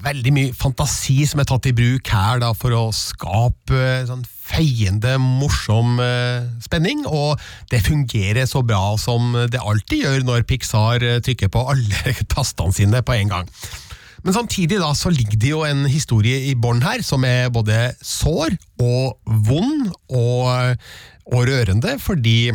[0.03, 4.27] veldig mye fantasi som er tatt i bruk her da, for å skape eh, sånn
[4.47, 7.41] feiende, morsom eh, spenning, og
[7.73, 12.77] det fungerer så bra som det alltid gjør når Pixar eh, trykker på alle tastene
[12.77, 13.51] sine på en gang.
[14.27, 17.93] Men samtidig da, så ligger det jo en historie i bånn her som er både
[18.03, 20.81] sår og vond og,
[21.31, 22.51] og rørende, fordi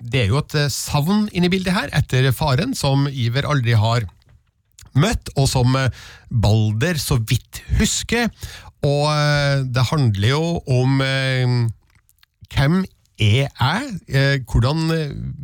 [0.00, 4.06] det er jo et eh, savn inni bildet her etter faren, som Iver aldri har
[4.98, 5.90] møtt, og som eh,
[6.30, 8.30] Balder så vidt husker.
[8.86, 11.56] Og eh, det handler jo om eh,
[12.54, 12.80] hvem
[13.20, 13.90] er jeg?
[14.08, 14.88] Eh, Hvordan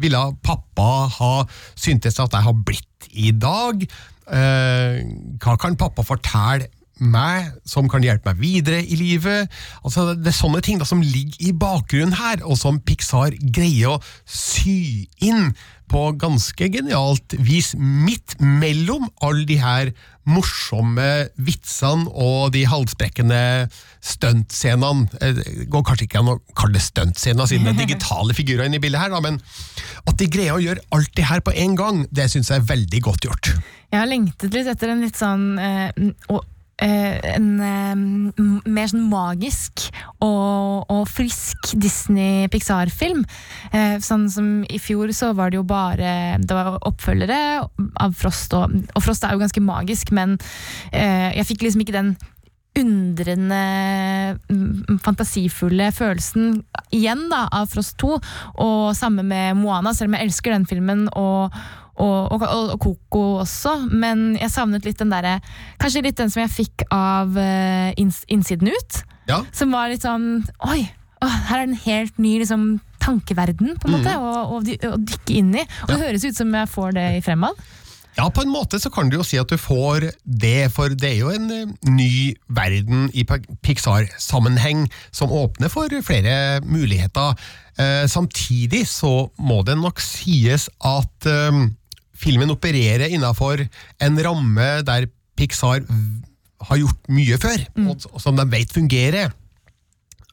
[0.01, 1.35] ville pappa ha
[1.77, 3.85] syntes at jeg har blitt i dag?
[4.27, 6.67] Hva kan pappa fortelle
[6.99, 9.53] meg som kan hjelpe meg videre i livet?
[9.85, 13.95] Altså, det er sånne ting da som ligger i bakgrunnen her, og som Pixar greier
[13.95, 15.53] å sy inn
[15.91, 19.93] på ganske genialt vis midt mellom alle de her
[20.27, 23.41] morsomme vitsene og de halsbrekkende
[24.03, 25.07] stuntscenene.
[25.21, 28.67] Eh, Det går kanskje ikke an å kalle det stuntscener siden det er digitale figurer
[28.67, 29.39] inne i bildet her, da, men
[30.07, 32.69] at de greier å gjøre alt det her på en gang, det syns jeg er
[32.73, 33.53] veldig godt gjort.
[33.93, 35.91] Jeg har lengtet litt etter en litt sånn eh,
[36.85, 37.95] en eh,
[38.69, 39.87] mer sånn magisk
[40.21, 43.25] og, og frisk Disney-Pixar-film.
[43.73, 47.41] Eh, sånn som i fjor så var det jo bare Det var oppfølgere
[48.03, 50.37] av Frost, og, og Frost er jo ganske magisk, men
[50.93, 52.17] eh, jeg fikk liksom ikke den
[52.77, 54.37] undrende,
[55.01, 56.59] fantasifulle følelsen
[56.93, 58.19] igjen da, av Frost 2,
[58.61, 61.57] og samme med Moana, selv om jeg elsker den filmen, og,
[62.03, 65.39] og, og, og, Coco også, men jeg savnet litt den derre
[65.81, 69.43] Kanskje litt den som jeg fikk av uh, inns, Innsiden ut, Ja.
[69.57, 70.85] som var litt sånn Oi!
[71.25, 72.69] å, her er en helt ny liksom,
[73.03, 74.23] tankeverden på en måte, mm.
[74.29, 75.65] å, å, dy- å dykke inn i.
[75.87, 77.59] Og det høres ut som jeg får det i Fremad.
[78.17, 81.11] Ja, på en måte så kan du jo si at du får det, for det
[81.11, 87.37] er jo en eh, ny verden i Pixar-sammenheng som åpner for flere muligheter.
[87.77, 91.61] Eh, samtidig så må det nok sies at eh,
[92.19, 93.63] filmen opererer innenfor
[94.03, 95.85] en ramme der Pixar
[96.67, 97.91] har gjort mye før, mm.
[97.93, 99.35] og som de vet fungerer.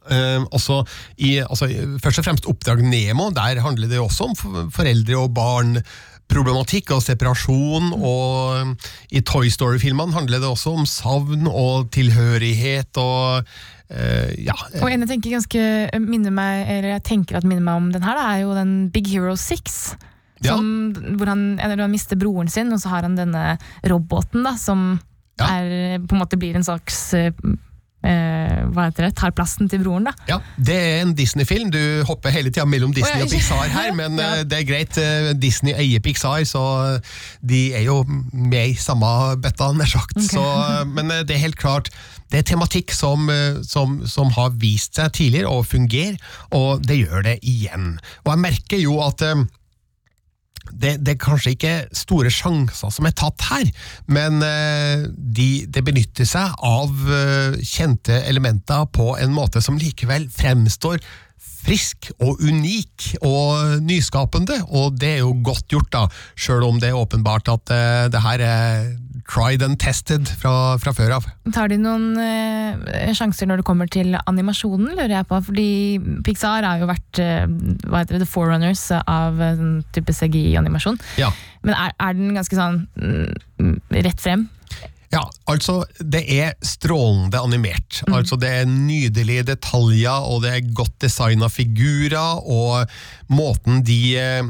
[0.03, 0.81] Uh, også
[1.15, 1.69] i, altså,
[2.03, 5.77] først og fremst Oppdrag Nemo, der handler det også om foreldre og barn
[6.31, 8.73] problematikk og separasjon, og um,
[9.15, 14.55] i Toy Story-filmene handler det også om savn og tilhørighet og uh, ja.
[14.81, 15.67] Og en jeg tenker ganske
[16.03, 18.75] minner meg, eller jeg tenker at minner meg om den her, da, er jo den
[18.91, 19.95] Big Hero 6.
[20.43, 20.57] Ja.
[20.57, 23.57] Som, hvor han, han mister broren sin, og så har han denne
[23.89, 24.97] roboten da, som
[25.41, 27.31] er, på en måte blir en slags eh,
[28.05, 29.13] eh, Hva heter det?
[29.17, 30.13] Tar plassen til broren, da.
[30.29, 31.71] Ja, Det er en Disney-film.
[31.73, 34.43] Du hopper hele tida mellom Disney og Pixar her, men ja.
[34.43, 34.99] det er greit.
[35.01, 36.63] eh, Disney eier Pixar, så
[37.41, 39.09] de er jo med i samme
[39.41, 40.17] bøtta, nær sagt.
[40.19, 40.29] Okay.
[40.35, 41.89] Så, eh, men eh, det er helt klart
[42.33, 46.15] det er tematikk som, eh, som, som har vist seg tidligere og fungerer,
[46.57, 47.99] og det gjør det igjen.
[48.25, 49.43] Og jeg merker jo at eh,
[50.73, 53.69] det, det er kanskje ikke store sjanser som er tatt her,
[54.11, 60.29] men eh, de, det benytter seg av eh, kjente elementer på en måte som likevel
[60.33, 61.01] fremstår
[61.63, 66.03] frisk og unik og nyskapende, og det er jo godt gjort, da,
[66.35, 68.93] sjøl om det er åpenbart at uh, det her er
[69.29, 71.27] tried and tested fra, fra før av.
[71.55, 75.39] Tar de noen uh, sjanser når det kommer til animasjonen, lurer jeg på?
[75.47, 75.69] Fordi
[76.27, 77.45] Pixar har jo vært uh,
[77.87, 80.99] hva heter det, the forerunners av sånn type CGI-animasjon.
[81.21, 81.31] Ja.
[81.63, 84.49] Men er, er den ganske sånn mm, rett frem?
[85.13, 87.99] Ja, altså det er strålende animert.
[88.07, 88.15] Mm.
[88.17, 92.89] Altså Det er nydelige detaljer, og det er godt designa figurer, og
[93.29, 94.41] måten de, eh,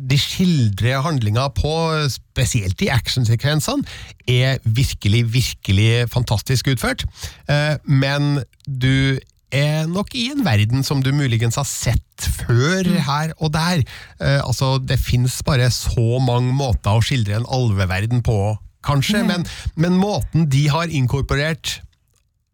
[0.00, 1.74] de skildrer handlinga på,
[2.08, 3.84] spesielt i actionsekvensene,
[4.26, 7.04] er virkelig, virkelig fantastisk utført.
[7.48, 9.18] Eh, Men du
[9.54, 12.00] er nok i en verden som du muligens har sett
[12.40, 13.84] før her og der.
[14.20, 19.46] Eh, altså, Det fins bare så mange måter å skildre en alveverden på, kanskje, men,
[19.80, 21.80] men måten de har inkorporert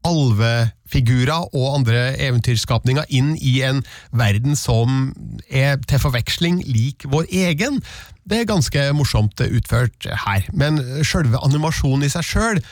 [0.06, 3.82] alvefigurer og andre eventyrskapninger inn i en
[4.16, 5.10] verden som
[5.48, 7.80] er til forveksling lik vår egen,
[8.24, 10.46] det er ganske morsomt utført her.
[10.56, 12.62] Men sjølve animasjonen i seg sjøl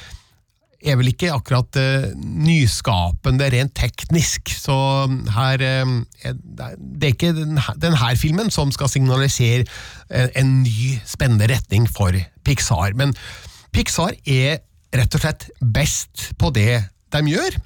[0.79, 4.77] er vel ikke akkurat uh, nyskapende rent teknisk, så
[5.35, 5.97] her uh,
[6.79, 9.67] Det er ikke denne, denne filmen som skal signalisere
[10.09, 12.15] en, en ny, spennende retning for
[12.47, 12.95] Pixar.
[12.95, 13.17] Men
[13.75, 14.62] Pixar er
[14.95, 16.81] rett og slett best på det
[17.12, 17.59] de gjør.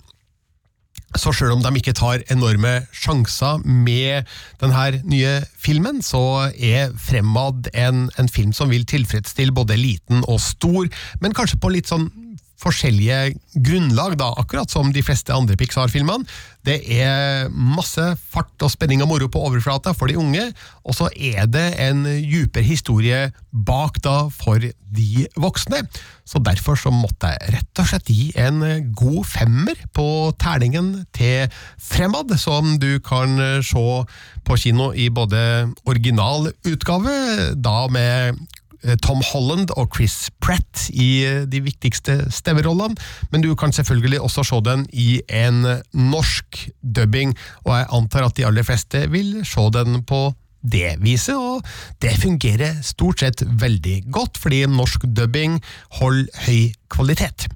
[1.18, 4.28] Så selv om de ikke tar enorme sjanser med
[4.62, 10.40] denne nye filmen, så er Fremad en, en film som vil tilfredsstille både liten og
[10.40, 10.88] stor,
[11.20, 12.09] men kanskje på litt sånn
[12.62, 16.26] forskjellige grunnlag, da, akkurat som de fleste andre Pixar-filmene.
[16.62, 20.44] Det er masse fart og spenning og moro på overflata for de unge,
[20.86, 25.82] og så er det en dypere historie bak da for de voksne.
[26.28, 28.62] Så derfor så måtte jeg rett og slett gi en
[28.94, 30.06] god femmer på
[30.38, 31.50] terningen til
[31.82, 33.34] Fremad, som du kan
[33.66, 33.86] se
[34.46, 35.42] på kino i både
[35.88, 37.14] originalutgave,
[37.58, 38.38] da med
[39.02, 42.98] Tom Holland og Chris Pratt i de viktigste stemmerollene,
[43.30, 45.64] men du kan selvfølgelig også se den i en
[45.94, 51.34] norsk dubbing, og jeg antar at de aller fleste vil se den på det viset,
[51.36, 51.62] og
[52.02, 55.58] det fungerer stort sett veldig godt, fordi norsk dubbing
[55.98, 57.48] holder høy kvalitet.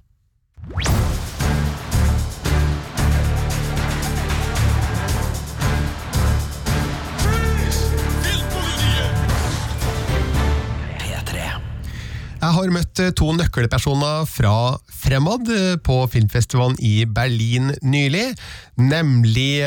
[12.46, 15.48] Jeg har møtt to nøkkelpersoner fra Fremad
[15.82, 18.36] på filmfestivalen i Berlin nylig.
[18.78, 19.64] Nemlig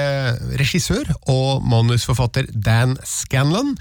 [0.62, 3.74] regissør og manusforfatter Dan Scanlon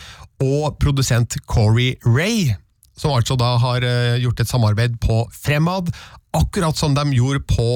[0.43, 2.57] og produsent Corey Ray.
[2.99, 3.87] Som altså da har
[4.19, 5.95] gjort et samarbeid på Fremad,
[6.35, 7.71] akkurat som de gjorde på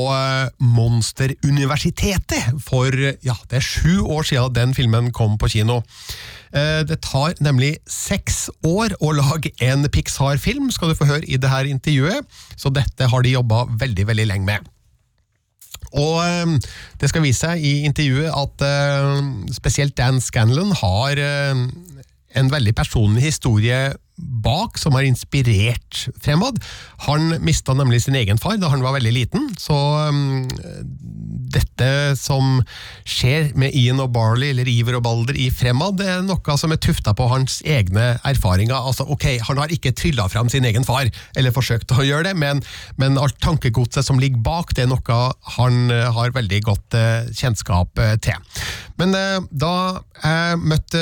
[0.74, 5.84] Monsteruniversitetet for ja, det er sju år siden den filmen kom på kino.
[6.52, 11.70] Det tar nemlig seks år å lage en Pixar-film, skal du få høre i dette
[11.72, 12.28] intervjuet,
[12.60, 14.68] så dette har de jobba veldig, veldig lenge med.
[15.96, 16.20] Og
[17.00, 21.20] det skal vise seg i intervjuet at spesielt Dan Scanlon har
[22.38, 26.58] en veldig personlig historie bak, som har inspirert Fremad.
[27.06, 29.76] Han mista nemlig sin egen far da han var veldig liten, så
[30.08, 30.44] um,
[31.52, 31.88] dette
[32.20, 32.60] som
[33.08, 36.74] skjer med Ian og Barley, eller Iver og Balder i Fremad, det er noe som
[36.74, 38.76] er tufta på hans egne erfaringer.
[38.76, 42.36] Altså, ok, Han har ikke trylla fram sin egen far, eller forsøkt å gjøre det,
[42.38, 42.62] men,
[43.00, 45.20] men alt tankegodset som ligger bak, det er noe
[45.56, 48.38] han har veldig godt uh, kjennskap uh, til.
[49.00, 49.16] Men
[49.50, 49.74] da
[50.22, 51.00] jeg møtte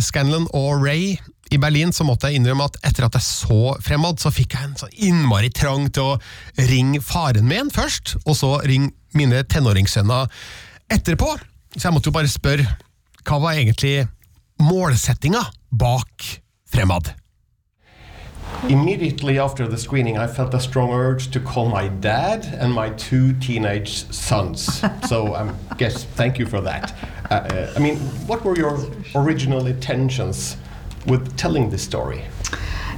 [0.00, 1.16] Scanlon og Ray
[1.52, 4.66] i Berlin så måtte jeg innrømme at etter at jeg så Fremad, så fikk jeg
[4.66, 10.32] en sånn innmari trang til å ringe faren min først, og så ringe mine tenåringssønner
[10.92, 11.36] etterpå.
[11.76, 12.66] Så jeg måtte jo bare spørre,
[13.26, 14.08] hva var egentlig
[14.62, 16.32] målsettinga bak
[16.72, 17.12] Fremad?
[18.68, 22.90] Immediately after the screening, I felt a strong urge to call my dad and my
[22.90, 24.82] two teenage sons.
[25.08, 26.94] so I guess thank you for that.
[27.30, 27.96] Uh, uh, I mean,
[28.26, 28.78] what were your
[29.14, 30.56] original intentions
[31.06, 32.24] with telling this story?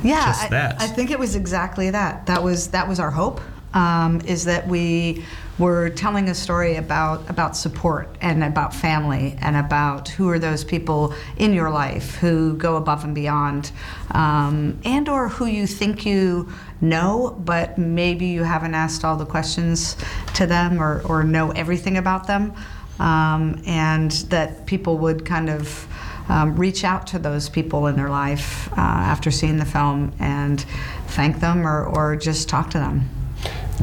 [0.02, 0.76] Yeah, Just I.
[0.78, 2.26] I think it was exactly that.
[2.26, 3.40] That was that was our hope.
[3.74, 5.24] Um, is that we
[5.58, 10.64] were telling a story about about support and about family and about who are those
[10.64, 13.72] people in your life who go above and beyond,
[14.12, 16.50] um, and or who you think you
[16.80, 19.96] know, but maybe you haven't asked all the questions
[20.34, 22.54] to them or, or know everything about them,
[22.98, 25.86] um, and that people would kind of
[26.28, 30.64] um, reach out to those people in their life uh, after seeing the film and
[31.08, 33.08] thank them or, or just talk to them.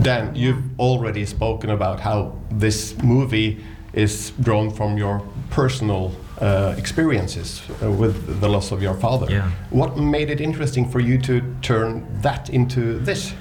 [0.02, 3.64] Dan, you've already spoken about how this movie
[3.94, 9.32] is drawn from your personal uh, experiences uh, with the loss of your father.
[9.32, 9.50] Yeah.
[9.70, 13.34] What made it interesting for you to turn that into this?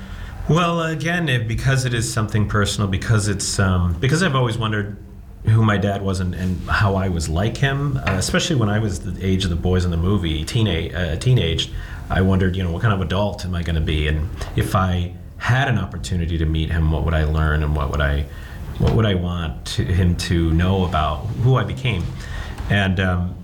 [0.49, 4.97] Well, again, it, because it is something personal, because it's um, because I've always wondered
[5.47, 8.79] who my dad was and, and how I was like him, uh, especially when I
[8.79, 11.71] was the age of the boys in the movie, teenage, uh, teenage.
[12.09, 14.75] I wondered, you know, what kind of adult am I going to be, and if
[14.75, 18.27] I had an opportunity to meet him, what would I learn, and what would I,
[18.79, 22.05] what would I want to, him to know about who I became,
[22.71, 23.35] and um,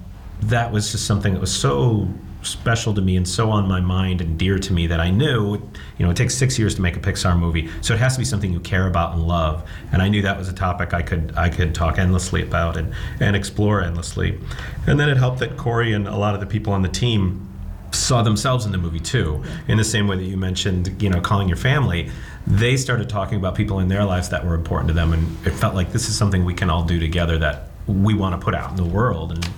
[0.42, 2.09] that was just something that was so
[2.43, 5.55] special to me and so on my mind and dear to me that I knew,
[5.99, 8.18] you know, it takes six years to make a Pixar movie, so it has to
[8.18, 9.68] be something you care about and love.
[9.93, 12.95] And I knew that was a topic I could I could talk endlessly about and
[13.20, 14.38] and explore endlessly.
[14.86, 17.47] And then it helped that Corey and a lot of the people on the team
[17.93, 19.43] saw themselves in the movie too.
[19.68, 22.11] In the same way that you mentioned, you know, calling your family.
[22.47, 25.51] They started talking about people in their lives that were important to them, and it
[25.51, 28.55] felt like this is something we can all do together that we want to put
[28.55, 29.32] out in the world.
[29.32, 29.49] And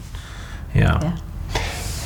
[0.75, 0.99] yeah.
[1.01, 1.19] Yeah.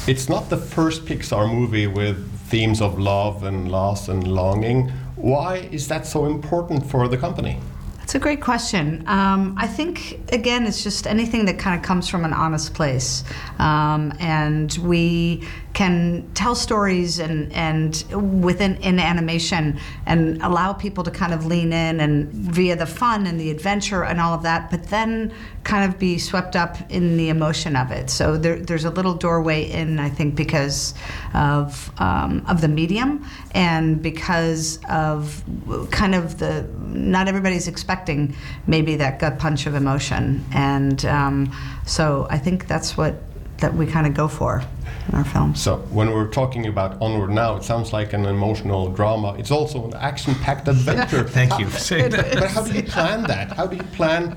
[0.06, 4.88] It's not the first Pixar movie with themes of love and loss and longing.
[5.16, 7.58] Why is that so important for the company?
[8.04, 9.02] It's a great question.
[9.08, 13.24] Um, I think, again, it's just anything that kind of comes from an honest place.
[13.58, 15.42] Um, and we
[15.76, 18.02] can tell stories and, and
[18.42, 23.26] within in animation and allow people to kind of lean in and via the fun
[23.26, 25.30] and the adventure and all of that, but then
[25.64, 28.08] kind of be swept up in the emotion of it.
[28.08, 30.94] So there, there's a little doorway in, I think, because
[31.34, 35.44] of um, of the medium and because of
[35.90, 38.34] kind of the not everybody's expecting
[38.66, 41.52] maybe that gut punch of emotion, and um,
[41.84, 43.16] so I think that's what
[43.58, 44.64] that we kind of go for
[45.08, 45.60] in our films.
[45.62, 49.34] So when we're talking about Onward now, it sounds like an emotional drama.
[49.38, 51.24] It's also an action-packed adventure.
[51.28, 52.08] Thank you How- for.
[52.10, 53.52] But how do you plan that?
[53.52, 54.36] How do you plan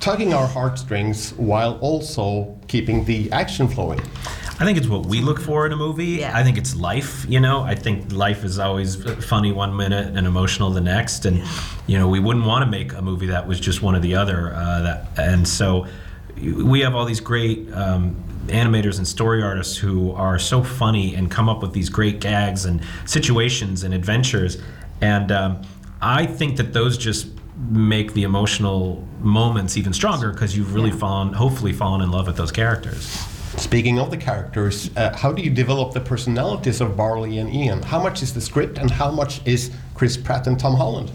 [0.00, 4.00] tugging our heartstrings while also keeping the action flowing?
[4.58, 6.22] I think it's what we look for in a movie.
[6.22, 7.62] I think it's life, you know.
[7.62, 11.42] I think life is always funny one minute and emotional the next, and
[11.86, 14.14] you know we wouldn't want to make a movie that was just one or the
[14.16, 14.52] other.
[14.54, 15.86] Uh, that and so
[16.36, 18.16] we have all these great um,
[18.46, 22.64] animators and story artists who are so funny and come up with these great gags
[22.64, 24.58] and situations and adventures,
[25.00, 25.62] and um,
[26.00, 27.28] I think that those just
[27.68, 32.36] make the emotional moments even stronger because you've really fallen, hopefully, fallen in love with
[32.36, 33.04] those characters.
[33.56, 37.82] Speaking of the characters, uh, how do you develop the personalities of Barley and Ian?
[37.82, 41.10] How much is the script and how much is Chris Pratt and Tom Holland?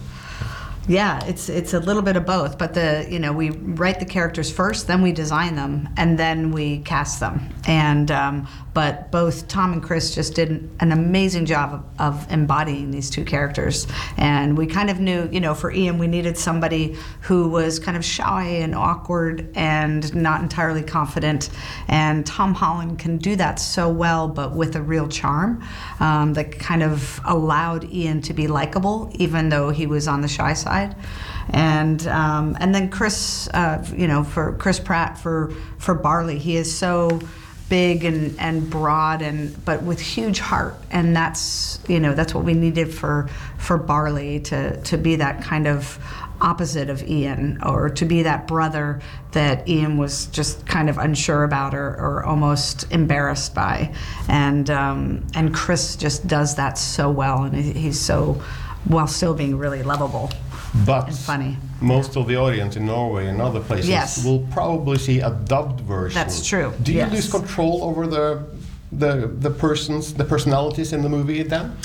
[0.88, 4.06] Yeah, it's it's a little bit of both, but the you know we write the
[4.06, 7.50] characters first, then we design them, and then we cast them.
[7.68, 12.92] And um, but both Tom and Chris just did an amazing job of, of embodying
[12.92, 13.88] these two characters.
[14.18, 17.96] And we kind of knew, you know, for Ian, we needed somebody who was kind
[17.96, 21.50] of shy and awkward and not entirely confident.
[21.88, 25.64] And Tom Holland can do that so well, but with a real charm
[26.02, 30.28] um, that kind of allowed Ian to be likable, even though he was on the
[30.28, 30.96] shy side.
[31.50, 36.58] And um, and then Chris, uh, you know, for Chris Pratt for for Barley, he
[36.58, 37.22] is so
[37.70, 40.76] big and, and broad and but with huge heart.
[40.92, 45.42] And that's you know that's what we needed for for Barley to to be that
[45.44, 46.00] kind of
[46.42, 49.00] opposite of Ian or to be that brother
[49.32, 53.94] that Ian was just kind of unsure about or, or almost embarrassed by.
[54.28, 58.42] And um, and Chris just does that so well and he's so
[58.86, 60.30] while still being really lovable
[60.86, 64.24] But and funny most of the audience in Norway and other places Yes.
[64.26, 66.16] will probably see a dubbed version.
[66.16, 67.12] That's true, Do you yes.
[67.12, 68.44] lose control over the
[68.92, 71.76] the the persons, the personalities in the movie then?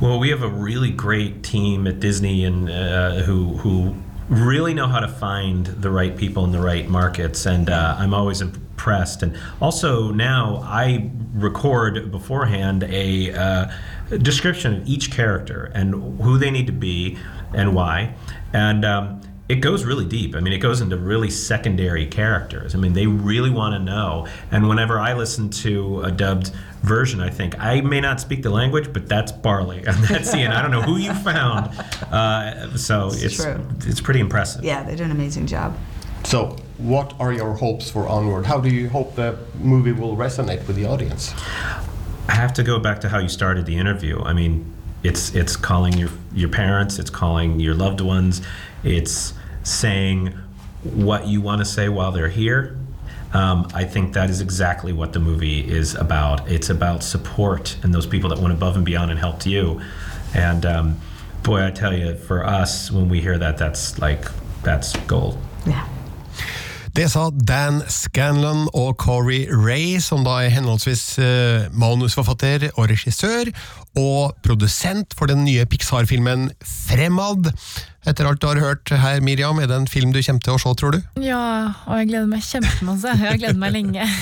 [0.00, 3.94] Well, we have a really great team at Disney and uh, who who
[4.28, 8.12] really know how to find the right people in the right markets, and uh, I'm
[8.14, 9.22] always impressed.
[9.22, 13.66] And also now I record beforehand a uh,
[14.10, 17.18] description of each character and who they need to be
[17.54, 18.14] and why,
[18.52, 18.84] and.
[18.84, 20.34] Um, it goes really deep.
[20.34, 22.74] I mean, it goes into really secondary characters.
[22.74, 24.26] I mean, they really want to know.
[24.50, 26.50] And whenever I listen to a dubbed
[26.82, 30.50] version, I think I may not speak the language, but that's Barley and that's Ian.
[30.50, 31.66] I don't know who you found.
[32.12, 33.64] Uh, so It's it's true.
[33.84, 34.64] it's pretty impressive.
[34.64, 35.76] yeah they did an amazing job
[36.24, 38.46] So, what are your hopes for Onward?
[38.46, 41.32] How do you hope the movie will resonate with the audience?
[42.28, 44.20] I have to go back to how you started the interview.
[44.20, 44.72] I mean,
[45.02, 48.42] it's it's calling your your parents, it's calling your loved ones,
[48.82, 50.34] it's saying
[50.82, 52.76] what you want to say while they're here.
[53.32, 56.48] Um, I think that is exactly what the movie is about.
[56.50, 59.80] It's about support and those people that went above and beyond and helped you.
[60.34, 61.00] And um,
[61.42, 64.26] boy, I tell you, for us, when we hear that, that's like
[64.62, 65.38] that's gold.
[66.96, 73.50] Det sa Dan Scanlon og Corey Ray, som da er henholdsvis eh, manusforfatter og regissør,
[74.00, 77.50] og produsent for den nye Pixar-filmen Fremad.
[78.08, 80.62] Etter alt du har hørt her, Miriam, er det en film du kommer til å
[80.62, 81.02] se, tror du?
[81.20, 81.42] Ja,
[81.84, 83.12] og jeg gleder meg kjempemasse.
[83.12, 84.08] Jeg har gledet meg lenge.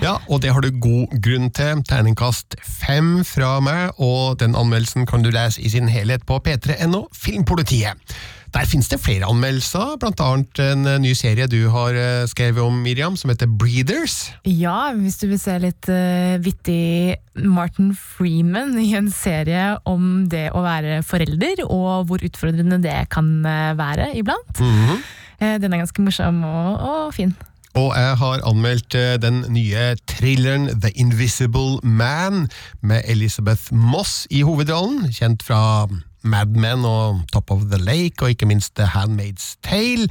[0.00, 1.80] Ja, og det har du god grunn til.
[1.88, 7.06] Terningkast fem fra meg, og den anmeldelsen kan du lese i sin helhet på p3.no
[7.16, 7.96] Filmpolitiet.
[8.54, 13.16] Der finnes det flere anmeldelser, annet en ny serie du har eh, skrevet om, Miriam,
[13.16, 14.32] som heter Breeders.
[14.44, 20.48] Ja, hvis du vil se litt uh, vittig Martin Freeman i en serie om det
[20.50, 24.58] å være forelder, og hvor utfordrende det kan være iblant.
[24.58, 25.06] Mhm.
[25.40, 27.32] Uh, den er ganske morsom og, og fin.
[27.78, 32.48] Og jeg har anmeldt eh, den nye thrilleren The Invisible Man,
[32.82, 35.86] med Elizabeth Moss i hovedrollen, kjent fra
[36.22, 40.08] Mad Men og Top of the Lake, og ikke minst The Handmaid's Tale.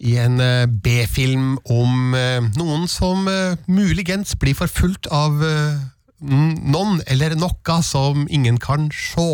[0.00, 5.42] I en eh, B-film om eh, noen som eh, muligens blir forfulgt av
[6.20, 9.24] noen eller noe som ingen kan se.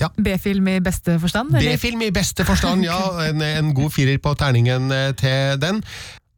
[0.00, 0.08] Ja.
[0.16, 1.52] B-film i beste forstand?
[1.60, 3.00] B-film i beste forstand, ja.
[3.28, 4.88] En, en god firer på terningen
[5.20, 5.82] til den.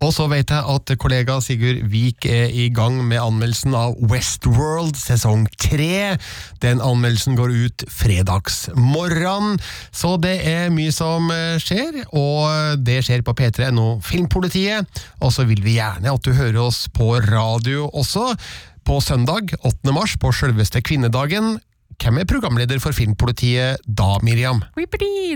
[0.03, 4.97] Og så vet jeg at kollega Sigurd Vik er i gang med anmeldelsen av Westworld
[4.99, 6.17] sesong tre.
[6.65, 9.61] Den anmeldelsen går ut fredagsmorgen,
[9.95, 12.03] så det er mye som eh, skjer.
[12.19, 14.91] Og det skjer på P3.no Filmpolitiet.
[15.23, 18.33] Og så vil vi gjerne at du hører oss på radio også.
[18.83, 19.95] På søndag 8.
[19.95, 21.61] mars, på selveste kvinnedagen.
[22.03, 24.59] Hvem er programleder for Filmpolitiet da, Miriam?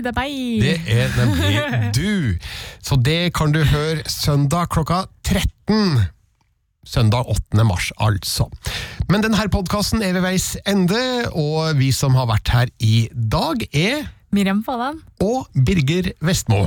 [0.03, 0.57] Det er!
[0.59, 1.61] Det er nemlig
[1.97, 2.49] du.
[2.83, 6.01] Så det kan du høre søndag klokka 13.
[6.87, 7.63] Søndag 8.
[7.67, 8.49] mars, altså.
[9.07, 10.99] Men denne podkasten er ved veis ende,
[11.31, 14.03] og vi som har vært her i dag, er
[14.35, 14.99] Miriam Fallan.
[15.23, 16.65] Og Birger Vestmo.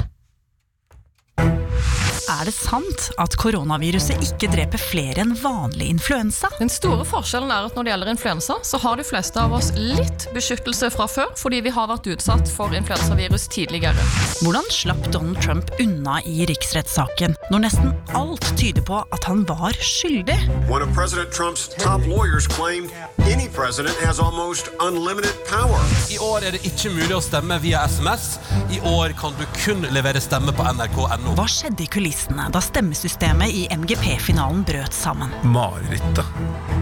[2.28, 6.50] Er det sant at koronaviruset ikke dreper flere enn vanlig influensa?
[6.58, 9.70] Den store forskjellen er at når det gjelder influensa, så har de fleste av oss
[9.76, 14.04] litt beskyttelse fra før, fordi vi har vært utsatt for influensavirus tidligere.
[14.42, 19.76] Hvordan slapp Donald Trump unna i riksrettssaken, når nesten alt tyder på at han var
[19.80, 20.36] skyldig?
[20.68, 22.92] One of President Trump's top lawyers claimed
[23.30, 25.80] any president has almost unlimited power.
[26.12, 28.36] I år er det ikke mulig å stemme via SMS.
[28.74, 31.36] I år kan du kun levere stemme på nrk.no.
[31.38, 32.09] Hva skjedde i kulissene
[32.52, 35.32] da stemmesystemet i MGP-finalen brøt sammen?
[35.44, 36.26] Marerittet.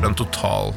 [0.04, 0.74] En total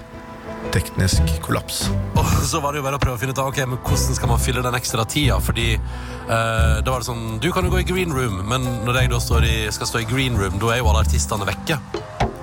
[0.71, 1.89] teknisk kollaps.
[2.15, 4.17] Og så var det jo bare å prøve å finne ut av ok, men hvordan
[4.17, 5.39] skal man fylle den ekstra tida.
[5.43, 9.01] Fordi eh, da var det sånn Du kan jo gå i green room, men når
[9.01, 11.79] jeg da står i, skal stå i green room, da er jo alle artistene vekke.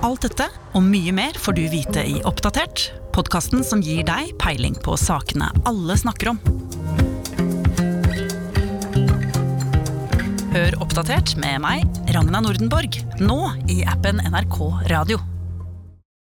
[0.05, 0.47] Alt dette
[0.77, 5.51] og mye mer får du vite i Oppdatert, podkasten som gir deg peiling på sakene
[5.67, 6.43] alle snakker om.
[10.49, 11.83] Hør Oppdatert med meg,
[12.15, 13.37] Ragna Nordenborg, nå
[13.69, 14.57] i appen NRK
[14.89, 15.21] Radio.